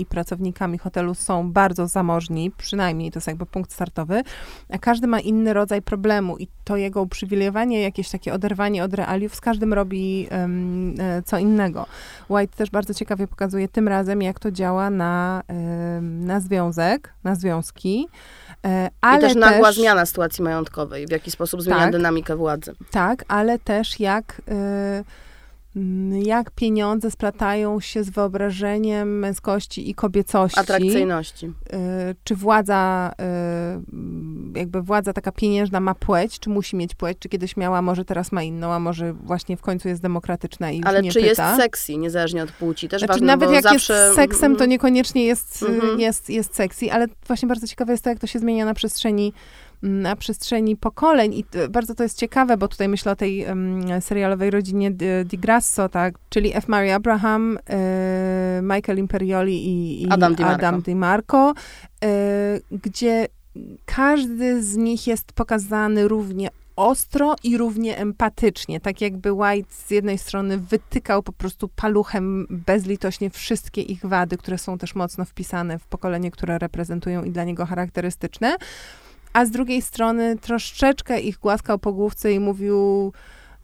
i 0.00 0.06
pracownikami 0.06 0.78
hotelu 0.78 1.14
są 1.14 1.52
bardzo 1.52 1.86
zamożni, 1.86 2.50
przynajmniej 2.50 3.10
to 3.10 3.16
jest 3.18 3.26
jakby 3.26 3.46
punkt 3.46 3.72
startowy, 3.72 4.22
a 4.70 4.78
każdy 4.78 5.06
ma 5.06 5.20
inny 5.20 5.52
rodzaj 5.52 5.82
problemu 5.82 6.38
i 6.38 6.48
to 6.64 6.76
jego 6.76 7.02
uprzywilejowanie, 7.02 7.82
jakieś 7.82 8.10
takie 8.10 8.34
oderwanie 8.34 8.84
od 8.84 8.94
realiów 8.94 9.34
z 9.34 9.40
każdym 9.40 9.74
robi 9.74 10.28
um, 10.30 10.94
co 11.24 11.38
innego. 11.38 11.86
White 12.30 12.56
też 12.56 12.70
bardzo 12.70 12.94
ciekawie 12.94 13.26
pokazuje 13.26 13.68
tym 13.68 13.88
razem, 13.88 14.22
jak 14.22 14.38
to 14.38 14.50
działa 14.50 14.90
na, 14.90 15.42
um, 15.48 16.24
na 16.24 16.40
związek, 16.40 17.14
na 17.24 17.34
związki, 17.34 18.08
ale 19.00 19.18
I 19.18 19.20
też 19.20 19.34
nagła 19.34 19.68
też, 19.68 19.76
zmiana 19.76 20.06
sytuacji 20.06 20.44
majątkowej, 20.44 21.06
w 21.06 21.10
jaki 21.10 21.30
sposób 21.30 21.62
zmienia 21.62 21.80
tak, 21.80 21.92
dynamikę 21.92 22.36
władzy. 22.36 22.74
Tak, 22.90 23.24
ale 23.28 23.58
też 23.58 24.00
jak, 24.00 24.42
y, 24.48 25.04
jak 26.22 26.50
pieniądze 26.50 27.10
splatają 27.10 27.80
się 27.80 28.04
z 28.04 28.10
wyobrażeniem 28.10 29.18
męskości 29.18 29.90
i 29.90 29.94
kobiecości. 29.94 30.60
Atrakcyjności. 30.60 31.46
Y, 31.46 31.50
czy 32.24 32.36
władza, 32.36 33.12
y, 34.54 34.58
jakby 34.58 34.82
władza 34.82 35.12
taka 35.12 35.32
pieniężna 35.32 35.80
ma 35.80 35.94
płeć, 35.94 36.38
czy 36.38 36.50
musi 36.50 36.76
mieć 36.76 36.94
płeć, 36.94 37.18
czy 37.18 37.28
kiedyś 37.28 37.56
miała, 37.56 37.82
może 37.82 38.04
teraz 38.04 38.32
ma 38.32 38.42
inną, 38.42 38.72
a 38.72 38.78
może 38.78 39.12
właśnie 39.12 39.56
w 39.56 39.62
końcu 39.62 39.88
jest 39.88 40.02
demokratyczna 40.02 40.70
i 40.70 40.76
już 40.76 40.86
Ale 40.86 41.02
nie 41.02 41.12
czy 41.12 41.20
pyta. 41.20 41.50
jest 41.50 41.62
sexy, 41.62 41.96
niezależnie 41.96 42.42
od 42.42 42.52
płci? 42.52 42.88
Też 42.88 43.00
znaczy, 43.00 43.12
ważne, 43.12 43.26
nawet 43.26 43.50
jak 43.50 43.62
zawsze... 43.62 43.92
jest 43.92 44.14
seksem, 44.14 44.56
to 44.56 44.66
niekoniecznie 44.66 45.24
jest, 45.24 45.62
mm-hmm. 45.62 45.98
jest, 45.98 46.30
jest 46.30 46.54
sexy, 46.54 46.92
ale 46.92 47.06
właśnie 47.26 47.48
bardzo 47.48 47.66
ciekawe 47.66 47.92
jest 47.92 48.04
to, 48.04 48.10
jak 48.10 48.18
to 48.18 48.26
się 48.26 48.38
zmienia 48.38 48.64
na 48.64 48.74
przestrzeni 48.74 49.32
na 49.82 50.16
przestrzeni 50.16 50.76
pokoleń 50.76 51.34
i 51.34 51.44
bardzo 51.70 51.94
to 51.94 52.02
jest 52.02 52.18
ciekawe, 52.18 52.56
bo 52.56 52.68
tutaj 52.68 52.88
myślę 52.88 53.12
o 53.12 53.16
tej 53.16 53.46
um, 53.46 54.00
serialowej 54.00 54.50
rodzinie 54.50 54.90
Di 55.24 55.38
Grasso, 55.38 55.88
tak, 55.88 56.14
czyli 56.28 56.56
F. 56.56 56.68
Mary 56.68 56.92
Abraham, 56.92 57.58
e, 57.70 58.60
Michael 58.62 58.98
Imperioli 58.98 59.66
i, 59.66 60.02
i 60.02 60.08
Adam 60.10 60.34
Di 60.34 60.42
Marco, 60.42 60.54
Adam 60.54 60.82
Di 60.82 60.94
Marco 60.94 61.52
e, 62.04 62.60
gdzie 62.70 63.26
każdy 63.84 64.62
z 64.62 64.76
nich 64.76 65.06
jest 65.06 65.32
pokazany 65.32 66.08
równie 66.08 66.48
ostro 66.76 67.34
i 67.42 67.56
równie 67.58 67.98
empatycznie. 67.98 68.80
Tak 68.80 69.00
jakby 69.00 69.32
White 69.32 69.74
z 69.74 69.90
jednej 69.90 70.18
strony 70.18 70.58
wytykał 70.58 71.22
po 71.22 71.32
prostu 71.32 71.68
paluchem 71.68 72.46
bezlitośnie 72.50 73.30
wszystkie 73.30 73.82
ich 73.82 74.06
wady, 74.06 74.36
które 74.36 74.58
są 74.58 74.78
też 74.78 74.94
mocno 74.94 75.24
wpisane 75.24 75.78
w 75.78 75.86
pokolenie, 75.86 76.30
które 76.30 76.58
reprezentują 76.58 77.24
i 77.24 77.30
dla 77.30 77.44
niego 77.44 77.66
charakterystyczne 77.66 78.56
a 79.32 79.44
z 79.44 79.50
drugiej 79.50 79.82
strony 79.82 80.36
troszeczkę 80.36 81.20
ich 81.20 81.38
głaskał 81.38 81.78
po 81.78 81.92
główce 81.92 82.32
i 82.32 82.40
mówił, 82.40 83.12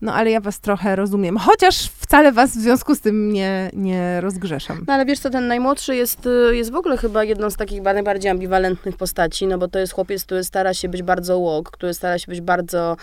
no 0.00 0.14
ale 0.14 0.30
ja 0.30 0.40
was 0.40 0.60
trochę 0.60 0.96
rozumiem, 0.96 1.36
chociaż 1.36 1.88
wcale 1.88 2.32
was 2.32 2.50
w 2.50 2.60
związku 2.60 2.94
z 2.94 3.00
tym 3.00 3.32
nie, 3.32 3.70
nie 3.72 4.20
rozgrzeszam. 4.20 4.84
No 4.88 4.94
ale 4.94 5.04
wiesz 5.04 5.18
co, 5.18 5.30
ten 5.30 5.46
najmłodszy 5.46 5.96
jest, 5.96 6.26
y, 6.26 6.56
jest 6.56 6.72
w 6.72 6.76
ogóle 6.76 6.96
chyba 6.96 7.24
jedną 7.24 7.50
z 7.50 7.56
takich 7.56 7.82
najbardziej 7.82 8.30
ambiwalentnych 8.30 8.96
postaci, 8.96 9.46
no 9.46 9.58
bo 9.58 9.68
to 9.68 9.78
jest 9.78 9.92
chłopiec, 9.92 10.24
który 10.24 10.44
stara 10.44 10.74
się 10.74 10.88
być 10.88 11.02
bardzo 11.02 11.38
łok, 11.38 11.70
który 11.70 11.94
stara 11.94 12.18
się 12.18 12.26
być 12.28 12.40
bardzo 12.40 12.96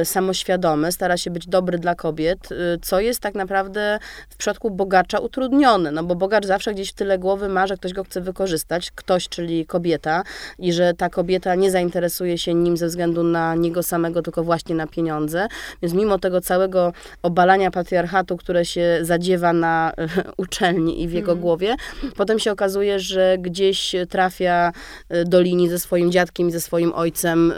y, 0.00 0.04
samoświadomy, 0.04 0.92
stara 0.92 1.16
się 1.16 1.30
być 1.30 1.46
dobry 1.46 1.78
dla 1.78 1.94
kobiet, 1.94 2.52
y, 2.52 2.56
co 2.82 3.00
jest 3.00 3.20
tak 3.20 3.34
naprawdę 3.34 3.98
w 4.30 4.36
przypadku 4.36 4.70
bogacza 4.70 5.18
utrudnione, 5.18 5.90
no 5.90 6.04
bo 6.04 6.14
bogacz 6.14 6.46
zawsze 6.46 6.74
gdzieś 6.74 6.90
w 6.90 6.94
tyle 6.94 7.18
głowy 7.18 7.48
ma, 7.48 7.66
że 7.66 7.76
ktoś 7.76 7.92
go 7.92 8.04
chce 8.04 8.20
wykorzystać, 8.20 8.90
ktoś, 8.90 9.28
czyli 9.28 9.66
kobieta 9.66 10.22
i 10.58 10.72
że 10.72 10.94
ta 10.94 11.08
kobieta 11.08 11.54
nie 11.54 11.70
zainteresuje 11.70 12.38
się 12.38 12.54
nim 12.54 12.76
ze 12.76 12.86
względu 12.86 13.22
na 13.22 13.54
niego 13.54 13.82
samego, 13.82 14.22
tylko 14.22 14.44
właśnie 14.44 14.74
na 14.74 14.86
pieniądze, 14.86 15.48
więc 15.82 15.94
mimo 15.94 16.18
tego 16.20 16.40
całego 16.40 16.92
obalania 17.22 17.70
patriarchatu, 17.70 18.36
które 18.36 18.64
się 18.64 18.98
zadziewa 19.02 19.52
na 19.52 19.92
uczelni 20.36 21.02
i 21.02 21.08
w 21.08 21.12
jego 21.12 21.32
mm. 21.32 21.42
głowie, 21.42 21.76
potem 22.16 22.38
się 22.38 22.52
okazuje, 22.52 23.00
że 23.00 23.36
gdzieś 23.38 23.94
trafia 24.08 24.72
e, 25.08 25.24
do 25.24 25.40
linii 25.40 25.68
ze 25.68 25.78
swoim 25.78 26.12
dziadkiem 26.12 26.48
i 26.48 26.52
ze 26.52 26.60
swoim 26.60 26.92
ojcem 26.92 27.50
e, 27.50 27.54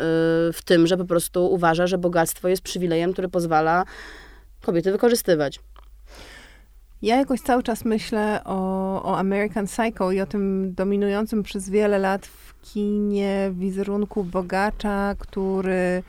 w 0.53 0.59
tym, 0.65 0.87
że 0.87 0.97
po 0.97 1.05
prostu 1.05 1.53
uważa, 1.53 1.87
że 1.87 1.99
bogactwo 1.99 2.49
jest 2.49 2.63
przywilejem, 2.63 3.13
który 3.13 3.29
pozwala 3.29 3.85
kobiety 4.63 4.93
wykorzystywać. 4.93 5.61
Ja 7.03 7.17
jakoś 7.17 7.41
cały 7.41 7.63
czas 7.63 7.85
myślę 7.85 8.41
o, 8.45 9.03
o 9.03 9.19
American 9.19 9.67
Psycho 9.67 10.13
i 10.13 10.21
o 10.21 10.27
tym 10.27 10.75
dominującym 10.75 11.43
przez 11.43 11.71
wiele 11.71 11.99
lat 11.99 12.27
w 12.27 12.61
kinie 12.61 13.51
wizerunku 13.53 14.25
bogacza, 14.25 15.15
który 15.19 16.03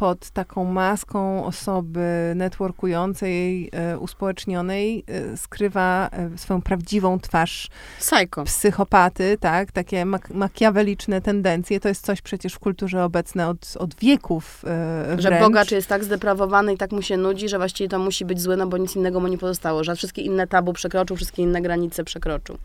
pod 0.00 0.30
taką 0.30 0.64
maską 0.64 1.44
osoby 1.44 2.32
networkującej, 2.36 3.70
e, 3.72 3.98
uspołecznionej 3.98 5.04
e, 5.06 5.36
skrywa 5.36 6.08
e, 6.12 6.38
swoją 6.38 6.62
prawdziwą 6.62 7.20
twarz 7.20 7.68
Psycho. 7.98 8.44
psychopaty, 8.44 9.36
tak? 9.40 9.72
Takie 9.72 10.04
mak 10.04 10.30
makiaweliczne 10.30 11.20
tendencje. 11.20 11.80
To 11.80 11.88
jest 11.88 12.04
coś 12.04 12.22
przecież 12.22 12.54
w 12.54 12.58
kulturze 12.58 13.04
obecne 13.04 13.48
od, 13.48 13.76
od 13.78 13.94
wieków 13.94 14.62
wręcz. 15.06 15.22
Że 15.22 15.40
bogacz 15.40 15.70
jest 15.70 15.88
tak 15.88 16.04
zdeprawowany 16.04 16.74
i 16.74 16.76
tak 16.76 16.92
mu 16.92 17.02
się 17.02 17.16
nudzi, 17.16 17.48
że 17.48 17.58
właściwie 17.58 17.88
to 17.88 17.98
musi 17.98 18.24
być 18.24 18.40
zły, 18.40 18.56
no 18.56 18.66
bo 18.66 18.78
nic 18.78 18.96
innego 18.96 19.20
mu 19.20 19.28
nie 19.28 19.38
pozostało, 19.38 19.84
że 19.84 19.96
wszystkie 19.96 20.22
inne 20.22 20.46
tabu 20.46 20.72
przekroczył, 20.72 21.16
wszystkie 21.16 21.42
inne 21.42 21.62
granice 21.62 22.04
przekroczył. 22.04 22.58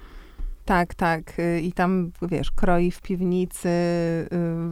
Tak, 0.66 0.96
tak. 0.96 1.40
Y, 1.40 1.62
I 1.62 1.72
tam, 1.72 2.12
wiesz, 2.22 2.52
kroi 2.52 2.92
w 2.92 3.02
piwnicy, 3.02 3.70
y, 3.70 4.28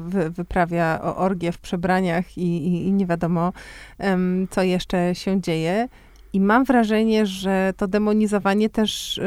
wy, 0.06 0.30
wyprawia 0.30 1.02
orgie 1.02 1.52
w 1.52 1.58
przebraniach 1.58 2.38
i, 2.38 2.68
i, 2.68 2.88
i 2.88 2.92
nie 2.92 3.06
wiadomo, 3.06 3.54
um, 4.00 4.48
co 4.52 4.64
jeszcze 4.64 5.16
się 5.16 5.42
dzieje. 5.42 5.88
I 6.34 6.40
mam 6.40 6.64
wrażenie, 6.64 7.26
że 7.26 7.74
to 7.78 7.88
demonizowanie 7.88 8.70
też 8.70 9.18
y, 9.18 9.22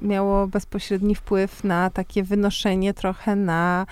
miało 0.00 0.46
bezpośredni 0.46 1.14
wpływ 1.14 1.64
na 1.64 1.90
takie 1.90 2.22
wynoszenie 2.22 2.94
trochę 2.94 3.36
na, 3.36 3.86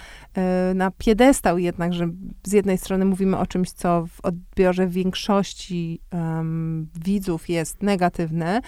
y, 0.70 0.74
na 0.74 0.90
piedestał 0.90 1.58
jednak, 1.58 1.94
że 1.94 2.08
z 2.46 2.52
jednej 2.52 2.78
strony 2.78 3.04
mówimy 3.04 3.38
o 3.38 3.46
czymś, 3.46 3.70
co 3.70 4.06
w 4.06 4.24
odbiorze 4.24 4.86
większości 4.86 6.00
um, 6.12 6.88
widzów 7.04 7.48
jest 7.48 7.82
negatywne, 7.82 8.60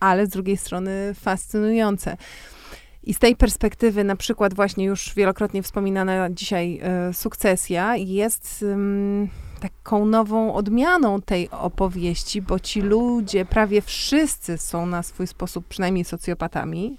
ale 0.00 0.26
z 0.26 0.28
drugiej 0.28 0.56
strony 0.56 1.14
fascynujące. 1.14 2.16
I 3.04 3.14
z 3.14 3.18
tej 3.18 3.36
perspektywy, 3.36 4.04
na 4.04 4.16
przykład, 4.16 4.54
właśnie 4.54 4.84
już 4.84 5.14
wielokrotnie 5.14 5.62
wspominana 5.62 6.30
dzisiaj 6.30 6.80
y, 7.10 7.14
sukcesja 7.14 7.96
jest 7.96 8.62
y, 8.62 8.76
taką 9.60 10.06
nową 10.06 10.54
odmianą 10.54 11.20
tej 11.20 11.50
opowieści, 11.50 12.42
bo 12.42 12.58
ci 12.60 12.80
ludzie, 12.80 13.44
prawie 13.44 13.82
wszyscy 13.82 14.58
są 14.58 14.86
na 14.86 15.02
swój 15.02 15.26
sposób 15.26 15.66
przynajmniej 15.68 16.04
socjopatami, 16.04 16.98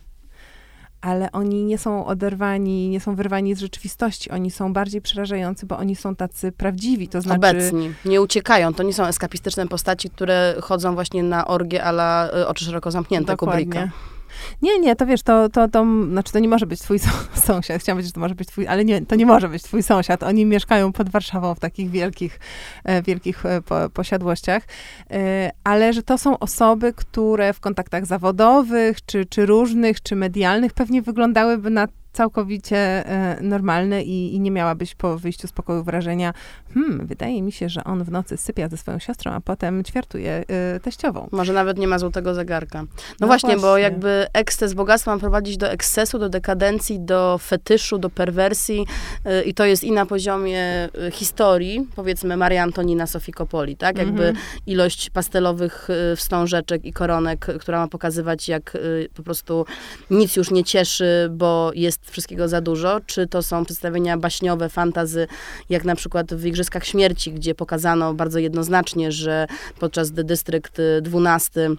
ale 1.01 1.31
oni 1.31 1.63
nie 1.65 1.77
są 1.77 2.05
oderwani, 2.05 2.89
nie 2.89 2.99
są 2.99 3.15
wyrwani 3.15 3.55
z 3.55 3.59
rzeczywistości. 3.59 4.29
Oni 4.31 4.51
są 4.51 4.73
bardziej 4.73 5.01
przerażający, 5.01 5.65
bo 5.65 5.77
oni 5.77 5.95
są 5.95 6.15
tacy 6.15 6.51
prawdziwi, 6.51 7.07
to 7.07 7.21
znaczy... 7.21 7.37
Obecni, 7.37 7.93
nie 8.05 8.21
uciekają. 8.21 8.73
To 8.73 8.83
nie 8.83 8.93
są 8.93 9.05
eskapistyczne 9.05 9.67
postaci, 9.67 10.09
które 10.09 10.55
chodzą 10.61 10.93
właśnie 10.95 11.23
na 11.23 11.47
orgie 11.47 11.83
ala 11.83 12.29
y, 12.37 12.47
oczy 12.47 12.65
szeroko 12.65 12.91
zamknięte 12.91 13.33
Dokładnie. 13.33 13.65
Kubricka. 13.65 14.12
Nie, 14.61 14.79
nie, 14.79 14.95
to 14.95 15.05
wiesz, 15.05 15.23
to, 15.23 15.49
to, 15.49 15.67
to, 15.67 15.85
znaczy 16.09 16.33
to 16.33 16.39
nie 16.39 16.47
może 16.47 16.65
być 16.65 16.79
twój 16.79 16.99
sąsiad. 17.47 17.81
Chciałam 17.81 17.97
powiedzieć, 17.97 18.09
że 18.09 18.13
to 18.13 18.19
może 18.19 18.35
być 18.35 18.47
twój, 18.47 18.67
ale 18.67 18.85
nie, 18.85 19.05
to 19.05 19.15
nie 19.15 19.25
może 19.25 19.49
być 19.49 19.63
twój 19.63 19.83
sąsiad. 19.83 20.23
Oni 20.23 20.45
mieszkają 20.45 20.91
pod 20.91 21.09
Warszawą 21.09 21.55
w 21.55 21.59
takich 21.59 21.89
wielkich, 21.89 22.39
e, 22.83 23.01
wielkich 23.01 23.45
e, 23.45 23.61
po, 23.61 23.89
posiadłościach, 23.89 24.63
e, 25.11 25.51
ale 25.63 25.93
że 25.93 26.03
to 26.03 26.17
są 26.17 26.39
osoby, 26.39 26.93
które 26.93 27.53
w 27.53 27.59
kontaktach 27.59 28.05
zawodowych, 28.05 29.05
czy, 29.05 29.25
czy 29.25 29.45
różnych, 29.45 30.01
czy 30.01 30.15
medialnych 30.15 30.73
pewnie 30.73 31.01
wyglądałyby 31.01 31.69
na 31.69 31.87
całkowicie 32.13 32.77
e, 32.77 33.37
normalne 33.41 34.03
i, 34.03 34.35
i, 34.35 34.39
nie 34.39 34.51
miałabyś 34.51 34.95
po 34.95 35.17
wyjściu 35.17 35.47
z 35.47 35.51
pokoju 35.51 35.83
wrażenia, 35.83 36.33
hmm, 36.73 37.07
wydaje 37.07 37.41
mi 37.41 37.51
się, 37.51 37.69
że 37.69 37.83
on 37.83 38.03
w 38.03 38.11
nocy 38.11 38.37
sypia 38.37 38.69
ze 38.69 38.77
swoją 38.77 38.99
siostrą, 38.99 39.31
a 39.31 39.41
potem 39.41 39.83
ćwiartuje 39.83 40.43
e, 40.47 40.79
teściową. 40.79 41.29
Może 41.31 41.53
nawet 41.53 41.77
nie 41.77 41.87
ma 41.87 41.99
złotego 41.99 42.33
zegarka. 42.33 42.81
No, 42.81 42.87
no 43.19 43.27
właśnie, 43.27 43.49
właśnie, 43.49 43.61
bo 43.61 43.77
jakby 43.77 44.27
eksces 44.33 44.73
bogactwa 44.73 45.13
ma 45.13 45.19
prowadzić 45.19 45.57
do 45.57 45.69
ekscesu, 45.69 46.19
do 46.19 46.29
dekadencji, 46.29 46.99
do 46.99 47.37
fetyszu, 47.37 47.97
do 47.97 48.09
perwersji 48.09 48.85
e, 49.25 49.43
i 49.43 49.53
to 49.53 49.65
jest 49.65 49.83
i 49.83 49.91
na 49.91 50.05
poziomie 50.05 50.89
historii, 51.11 51.87
powiedzmy 51.95 52.37
Maria 52.37 52.63
Antonina 52.63 53.07
Sofii 53.07 53.33
Coppoli, 53.33 53.77
tak? 53.77 53.97
Jakby 53.97 54.23
mm 54.23 54.35
-hmm. 54.35 54.61
ilość 54.67 55.09
pastelowych 55.09 55.87
wstążeczek 56.15 56.85
i 56.85 56.93
koronek, 56.93 57.47
która 57.59 57.79
ma 57.79 57.87
pokazywać, 57.87 58.47
jak 58.47 58.77
po 59.13 59.23
prostu 59.23 59.65
nic 60.09 60.35
już 60.35 60.51
nie 60.51 60.63
cieszy, 60.63 61.29
bo 61.31 61.71
jest 61.75 62.02
wszystkiego 62.11 62.47
za 62.47 62.61
dużo, 62.61 62.99
czy 63.05 63.27
to 63.27 63.43
są 63.43 63.65
przedstawienia 63.65 64.17
baśniowe, 64.17 64.69
fantazy, 64.69 65.27
jak 65.69 65.85
na 65.85 65.95
przykład 65.95 66.33
w 66.33 66.45
Igrzyskach 66.45 66.85
Śmierci, 66.85 67.31
gdzie 67.31 67.55
pokazano 67.55 68.13
bardzo 68.13 68.39
jednoznacznie, 68.39 69.11
że 69.11 69.47
podczas 69.79 70.13
The 70.13 70.23
District 70.23 70.77
12 71.01 71.69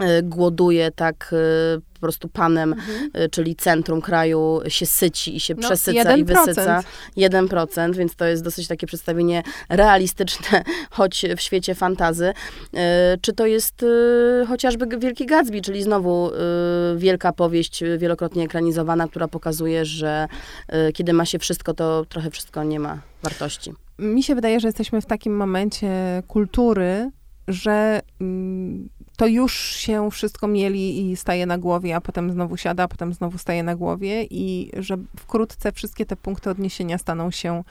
E, 0.00 0.22
głoduje 0.22 0.90
tak 0.90 1.30
e, 1.32 1.80
po 2.04 2.06
prostu 2.06 2.28
panem, 2.28 2.72
mhm. 2.72 3.10
E, 3.12 3.28
czyli 3.28 3.56
centrum 3.56 4.00
kraju 4.00 4.60
się 4.68 4.86
syci 4.86 5.36
i 5.36 5.40
się 5.40 5.54
no, 5.54 5.60
przesyca 5.60 6.16
1%. 6.16 6.18
i 6.18 6.24
wysyca. 6.24 6.82
1%, 7.16 7.94
więc 7.96 8.16
to 8.16 8.24
jest 8.24 8.44
dosyć 8.44 8.68
takie 8.68 8.86
przedstawienie 8.86 9.42
realistyczne, 9.68 10.64
choć 10.90 11.26
w 11.36 11.40
świecie 11.40 11.74
fantazy. 11.74 12.32
Czy 13.20 13.32
to 13.32 13.46
jest 13.46 13.84
chociażby 14.48 14.98
Wielki 14.98 15.26
Gatsby, 15.26 15.60
czyli 15.60 15.82
znowu 15.82 16.30
wielka 16.96 17.32
powieść, 17.32 17.84
wielokrotnie 17.98 18.44
ekranizowana, 18.44 19.08
która 19.08 19.28
pokazuje, 19.28 19.84
że 19.84 20.28
kiedy 20.94 21.12
ma 21.12 21.24
się 21.24 21.38
wszystko, 21.38 21.74
to 21.74 22.04
trochę 22.08 22.30
wszystko 22.30 22.64
nie 22.64 22.80
ma 22.80 23.00
wartości. 23.22 23.72
Mi 23.98 24.22
się 24.22 24.34
wydaje, 24.34 24.60
że 24.60 24.68
jesteśmy 24.68 25.00
w 25.00 25.06
takim 25.06 25.36
momencie 25.36 26.22
kultury, 26.28 27.10
że 27.48 28.00
mm, 28.20 28.88
to 29.16 29.26
już 29.26 29.54
się 29.54 30.10
wszystko 30.10 30.46
mieli 30.46 31.10
i 31.10 31.16
staje 31.16 31.46
na 31.46 31.58
głowie, 31.58 31.96
a 31.96 32.00
potem 32.00 32.32
znowu 32.32 32.56
siada, 32.56 32.82
a 32.82 32.88
potem 32.88 33.12
znowu 33.12 33.38
staje 33.38 33.62
na 33.62 33.76
głowie 33.76 34.24
i 34.30 34.70
że 34.76 34.96
wkrótce 35.16 35.72
wszystkie 35.72 36.06
te 36.06 36.16
punkty 36.16 36.50
odniesienia 36.50 36.98
staną 36.98 37.30
się 37.30 37.64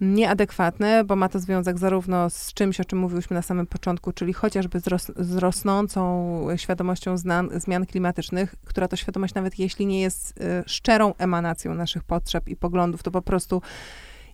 nieadekwatne, 0.00 1.04
bo 1.04 1.16
ma 1.16 1.28
to 1.28 1.38
związek 1.38 1.78
zarówno 1.78 2.30
z 2.30 2.54
czymś, 2.54 2.80
o 2.80 2.84
czym 2.84 2.98
mówiłyśmy 2.98 3.34
na 3.34 3.42
samym 3.42 3.66
początku, 3.66 4.12
czyli 4.12 4.32
chociażby 4.32 4.80
z, 4.80 4.86
ros 4.86 5.12
z 5.16 5.36
rosnącą 5.36 6.46
świadomością 6.56 7.16
zmian 7.56 7.86
klimatycznych, 7.86 8.54
która 8.64 8.88
to 8.88 8.96
świadomość, 8.96 9.34
nawet 9.34 9.58
jeśli 9.58 9.86
nie 9.86 10.00
jest 10.00 10.40
y, 10.40 10.64
szczerą 10.66 11.14
emanacją 11.18 11.74
naszych 11.74 12.04
potrzeb 12.04 12.48
i 12.48 12.56
poglądów, 12.56 13.02
to 13.02 13.10
po 13.10 13.22
prostu 13.22 13.62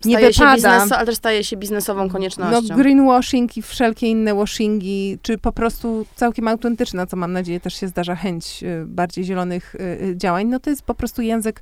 nie 0.05 0.15
staje 0.15 0.27
wypada. 0.27 0.55
Się 0.55 0.55
biznes, 0.55 0.91
ale 0.91 1.05
też 1.05 1.15
staje 1.15 1.43
się 1.43 1.57
biznesową 1.57 2.09
koniecznością. 2.09 2.61
No 2.69 2.75
greenwashing 2.75 3.57
i 3.57 3.61
wszelkie 3.61 4.07
inne 4.07 4.35
washingi, 4.35 5.17
czy 5.21 5.37
po 5.37 5.51
prostu 5.51 6.05
całkiem 6.15 6.47
autentyczna, 6.47 7.05
co 7.05 7.17
mam 7.17 7.33
nadzieję 7.33 7.59
też 7.59 7.73
się 7.73 7.87
zdarza, 7.87 8.15
chęć 8.15 8.63
y, 8.63 8.85
bardziej 8.85 9.23
zielonych 9.23 9.75
y, 9.75 9.79
y, 9.81 10.17
działań, 10.17 10.47
no 10.47 10.59
to 10.59 10.69
jest 10.69 10.81
po 10.81 10.95
prostu 10.95 11.21
język, 11.21 11.61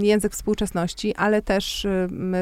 język 0.00 0.32
współczesności, 0.32 1.14
ale 1.14 1.42
też 1.42 1.86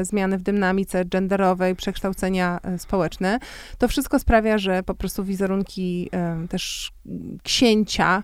zmiany 0.01 0.37
w 0.37 0.41
dynamice 0.41 1.05
genderowej, 1.05 1.75
przekształcenia 1.75 2.59
społeczne. 2.77 3.39
To 3.77 3.87
wszystko 3.87 4.19
sprawia, 4.19 4.57
że 4.57 4.83
po 4.83 4.95
prostu 4.95 5.23
wizerunki 5.23 6.09
też 6.49 6.91
księcia, 7.43 8.23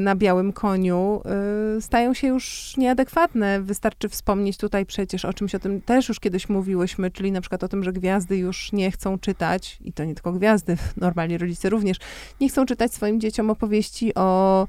na 0.00 0.16
białym 0.16 0.52
koniu 0.52 1.22
e, 1.24 1.80
stają 1.80 2.14
się 2.14 2.26
już 2.26 2.74
nieadekwatne. 2.76 3.60
Wystarczy 3.60 4.08
wspomnieć 4.08 4.56
tutaj 4.56 4.86
przecież 4.86 5.24
o 5.24 5.32
czymś, 5.32 5.54
o 5.54 5.58
tym 5.58 5.80
też 5.80 6.08
już 6.08 6.20
kiedyś 6.20 6.48
mówiłyśmy, 6.48 7.10
czyli 7.10 7.32
na 7.32 7.40
przykład 7.40 7.64
o 7.64 7.68
tym, 7.68 7.84
że 7.84 7.92
gwiazdy 7.92 8.36
już 8.36 8.72
nie 8.72 8.90
chcą 8.90 9.18
czytać, 9.18 9.78
i 9.84 9.92
to 9.92 10.04
nie 10.04 10.14
tylko 10.14 10.32
gwiazdy, 10.32 10.76
normalnie 10.96 11.38
rodzice 11.38 11.70
również, 11.70 11.96
nie 12.40 12.48
chcą 12.48 12.66
czytać 12.66 12.94
swoim 12.94 13.20
dzieciom 13.20 13.50
opowieści 13.50 14.14
o, 14.14 14.68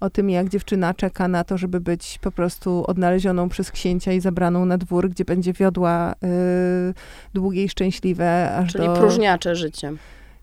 o 0.00 0.10
tym, 0.10 0.30
jak 0.30 0.48
dziewczyna 0.48 0.94
czeka 0.94 1.28
na 1.28 1.44
to, 1.44 1.58
żeby 1.58 1.80
być 1.80 2.18
po 2.22 2.30
prostu 2.30 2.84
odnalezioną 2.86 3.48
przez 3.48 3.70
księcia 3.70 4.12
i 4.12 4.20
zabraną 4.20 4.64
na 4.64 4.78
dwór, 4.78 5.10
gdzie 5.10 5.24
będzie 5.24 5.52
wiodła 5.52 6.12
y, 6.12 6.94
długie 7.34 7.64
i 7.64 7.68
szczęśliwe 7.68 8.56
aż 8.56 8.72
Czyli 8.72 8.86
do... 8.86 8.94
próżniacze 8.94 9.56
życie 9.56 9.92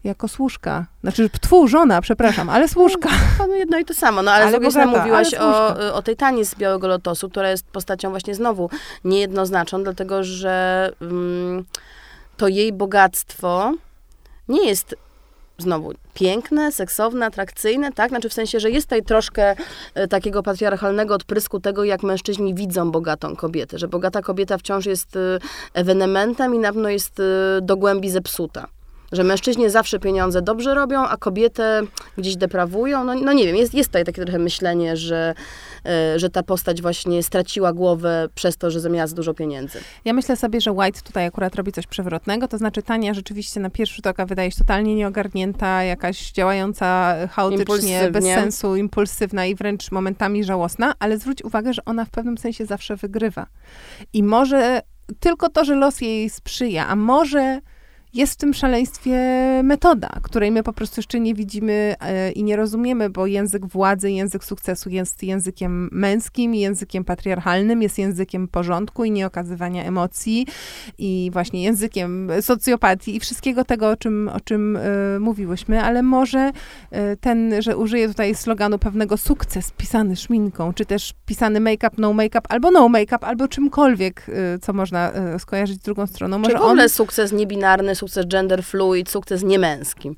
jako 0.06 0.28
służka. 0.28 0.86
Znaczy, 1.02 1.30
twu, 1.42 1.68
żona, 1.68 2.02
przepraszam, 2.02 2.50
ale 2.50 2.68
służka. 2.68 3.10
No, 3.40 3.48
no 3.48 3.56
jedno 3.56 3.80
i 3.80 3.86
to 3.86 3.94
samo. 3.94 4.22
No 4.22 4.32
ale, 4.32 4.44
ale 4.44 4.52
z 4.52 4.54
drugiej 4.54 4.72
strony 4.72 4.98
mówiłaś 4.98 5.34
o, 5.34 5.94
o 5.94 6.02
tej 6.02 6.16
tani 6.16 6.46
z 6.46 6.56
Białego 6.56 6.88
Lotosu, 6.88 7.30
która 7.30 7.50
jest 7.50 7.66
postacią 7.66 8.10
właśnie 8.10 8.36
znowu 8.36 8.70
niejednoznaczną, 9.04 9.84
dlatego 9.84 10.24
że 10.24 10.92
um, 11.02 11.66
to 12.38 12.48
jej 12.48 12.74
bogactwo 12.74 13.74
nie 14.48 14.68
jest 14.68 14.96
znowu 15.58 15.94
piękne, 16.14 16.72
seksowne, 16.72 17.26
atrakcyjne, 17.26 17.92
tak? 17.92 18.10
Znaczy 18.10 18.30
w 18.30 18.34
sensie, 18.34 18.60
że 18.60 18.72
jest 18.72 18.88
tutaj 18.88 19.04
troszkę 19.04 19.56
e, 19.96 20.08
takiego 20.08 20.44
patriarchalnego 20.44 21.16
odprysku 21.16 21.60
tego, 21.60 21.84
jak 21.84 22.04
mężczyźni 22.04 22.56
widzą 22.56 22.92
bogatą 22.92 23.36
kobietę, 23.36 23.78
że 23.78 23.88
bogata 23.88 24.22
kobieta 24.22 24.58
wciąż 24.58 24.86
jest 24.86 25.16
e, 25.16 25.20
ewenementem 25.74 26.56
i 26.56 26.60
na 26.60 26.68
pewno 26.68 26.90
jest 26.90 27.20
e, 27.20 27.24
do 27.62 27.78
głębi 27.78 28.10
zepsuta 28.10 28.68
że 29.12 29.24
mężczyźni 29.24 29.70
zawsze 29.70 30.00
pieniądze 30.00 30.42
dobrze 30.42 30.74
robią, 30.74 31.04
a 31.08 31.18
kobietę 31.18 31.82
gdzieś 32.18 32.36
deprawują. 32.36 33.04
No, 33.04 33.16
no 33.16 33.34
nie 33.34 33.46
wiem, 33.46 33.56
jest, 33.56 33.74
jest 33.74 33.90
tutaj 33.90 34.06
takie 34.06 34.22
trochę 34.22 34.40
myślenie, 34.40 34.98
że, 34.98 35.34
e, 35.86 36.20
że 36.20 36.30
ta 36.30 36.44
postać 36.44 36.82
właśnie 36.82 37.24
straciła 37.24 37.74
głowę 37.74 38.28
przez 38.36 38.58
to, 38.58 38.72
że 38.72 38.90
miała 38.90 39.08
za 39.08 39.16
dużo 39.16 39.34
pieniędzy. 39.34 39.80
Ja 40.06 40.14
myślę 40.14 40.36
sobie, 40.36 40.62
że 40.62 40.72
White 40.72 41.02
tutaj 41.02 41.26
akurat 41.26 41.56
robi 41.56 41.72
coś 41.72 41.88
przewrotnego, 41.88 42.48
to 42.48 42.58
znaczy 42.58 42.84
Tania 42.84 43.14
rzeczywiście 43.14 43.60
na 43.60 43.70
pierwszy 43.70 43.96
rzut 43.96 44.08
oka 44.08 44.26
wydaje 44.26 44.52
się 44.52 44.58
totalnie 44.58 44.96
nieogarnięta, 44.96 45.84
jakaś 45.84 46.32
działająca 46.32 47.16
chaotycznie, 47.28 48.12
bez 48.12 48.26
sensu, 48.26 48.76
impulsywna 48.76 49.46
i 49.46 49.56
wręcz 49.56 49.92
momentami 49.92 50.44
żałosna, 50.44 50.94
ale 51.00 51.18
zwróć 51.18 51.44
uwagę, 51.44 51.74
że 51.74 51.86
ona 51.86 52.06
w 52.06 52.10
pewnym 52.10 52.38
sensie 52.38 52.66
zawsze 52.66 52.96
wygrywa. 52.96 53.48
I 54.14 54.24
może 54.24 54.82
tylko 55.20 55.50
to, 55.50 55.66
że 55.66 55.76
los 55.76 56.02
jej 56.02 56.30
sprzyja, 56.30 56.88
a 56.88 56.96
może 56.96 57.60
jest 58.16 58.34
w 58.34 58.36
tym 58.36 58.54
szaleństwie 58.54 59.20
metoda, 59.64 60.10
której 60.24 60.52
my 60.52 60.64
po 60.64 60.74
prostu 60.74 61.00
jeszcze 61.00 61.20
nie 61.20 61.34
widzimy 61.34 61.96
e, 62.00 62.32
i 62.32 62.44
nie 62.44 62.56
rozumiemy, 62.56 63.10
bo 63.10 63.28
język 63.28 63.66
władzy, 63.66 64.12
język 64.12 64.44
sukcesu 64.44 64.90
jest 64.90 65.24
językiem 65.24 65.90
męskim, 65.92 66.56
językiem 66.56 67.04
patriarchalnym, 67.04 67.82
jest 67.82 67.98
językiem 67.98 68.48
porządku 68.48 69.04
i 69.04 69.12
nieokazywania 69.12 69.84
emocji 69.84 70.48
i 70.98 71.30
właśnie 71.34 71.64
językiem 71.64 72.30
socjopatii 72.42 73.16
i 73.16 73.20
wszystkiego 73.20 73.66
tego, 73.66 73.90
o 73.90 73.98
czym, 73.98 74.30
o 74.34 74.40
czym 74.40 74.76
y, 74.76 75.20
mówiłyśmy, 75.20 75.84
ale 75.84 76.04
może 76.04 76.52
y, 76.94 77.18
ten, 77.22 77.62
że 77.62 77.78
użyję 77.78 78.08
tutaj 78.08 78.36
sloganu 78.36 78.80
pewnego 78.80 79.18
sukces 79.18 79.72
pisany 79.72 80.16
szminką, 80.16 80.74
czy 80.74 80.86
też 80.86 81.14
pisany 81.26 81.60
make-up, 81.60 81.96
no 81.98 82.14
make-up, 82.14 82.42
albo 82.50 82.72
no 82.72 82.90
make-up, 82.90 83.28
albo 83.28 83.48
czymkolwiek, 83.48 84.28
co 84.62 84.74
można 84.74 85.12
skojarzyć 85.40 85.82
z 85.82 85.84
drugą 85.84 86.08
stroną. 86.08 86.38
Może 86.38 86.52
Czy 86.52 86.58
w 86.58 86.62
ogóle 86.62 86.84
on... 86.84 86.90
sukces 86.90 87.32
niebinarny, 87.32 87.96
sukces 88.06 88.26
gender 88.28 88.64
fluid, 88.64 89.10
sukces 89.10 89.44
niemęski. 89.44 90.12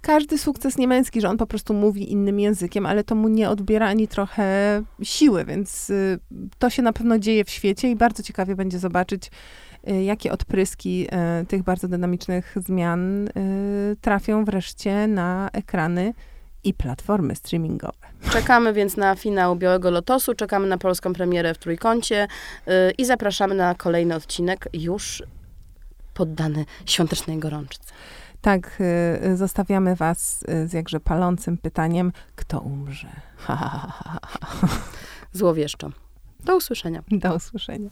Każdy 0.00 0.38
sukces 0.38 0.78
niemęski, 0.78 1.20
że 1.20 1.28
on 1.28 1.36
po 1.36 1.46
prostu 1.46 1.74
mówi 1.74 2.12
innym 2.12 2.40
językiem, 2.40 2.86
ale 2.86 3.04
to 3.04 3.14
mu 3.14 3.28
nie 3.28 3.50
odbiera 3.50 3.88
ani 3.88 4.08
trochę 4.08 4.82
siły, 5.02 5.44
więc 5.44 5.90
y, 5.90 6.18
to 6.58 6.70
się 6.70 6.82
na 6.82 6.92
pewno 6.92 7.18
dzieje 7.18 7.44
w 7.44 7.50
świecie 7.50 7.90
i 7.90 7.96
bardzo 7.96 8.22
ciekawie 8.22 8.54
będzie 8.54 8.78
zobaczyć, 8.78 9.30
y, 9.88 10.02
jakie 10.02 10.32
odpryski 10.32 11.08
y, 11.42 11.46
tych 11.46 11.62
bardzo 11.62 11.88
dynamicznych 11.88 12.54
zmian 12.66 13.28
trafią 14.00 14.44
wreszcie 14.44 15.06
na 15.06 15.50
ekrany 15.52 16.14
i 16.64 16.74
platformy 16.74 17.34
streamingowe. 17.36 18.06
Czekamy 18.30 18.72
więc 18.72 18.96
na 18.96 19.14
finał 19.14 19.56
Białego 19.56 19.90
Lotosu, 19.90 20.34
czekamy 20.34 20.66
na 20.66 20.78
polską 20.78 21.12
premierę 21.12 21.54
w 21.54 21.58
Trójkącie 21.58 22.28
i 22.98 23.04
zapraszamy 23.04 23.54
na 23.54 23.74
kolejny 23.74 24.14
odcinek 24.14 24.68
już 24.72 25.22
poddany 26.16 26.64
świątecznej 26.86 27.38
gorączce. 27.38 27.92
Tak, 28.40 28.78
y, 29.32 29.36
zostawiamy 29.36 29.96
was 29.96 30.42
y, 30.42 30.68
z 30.68 30.72
jakże 30.72 31.00
palącym 31.00 31.58
pytaniem, 31.58 32.12
kto 32.36 32.60
umrze? 32.60 33.08
Złowieszczo. 35.32 35.90
Do 36.44 36.56
usłyszenia. 36.56 37.02
Do 37.10 37.34
usłyszenia. 37.34 37.90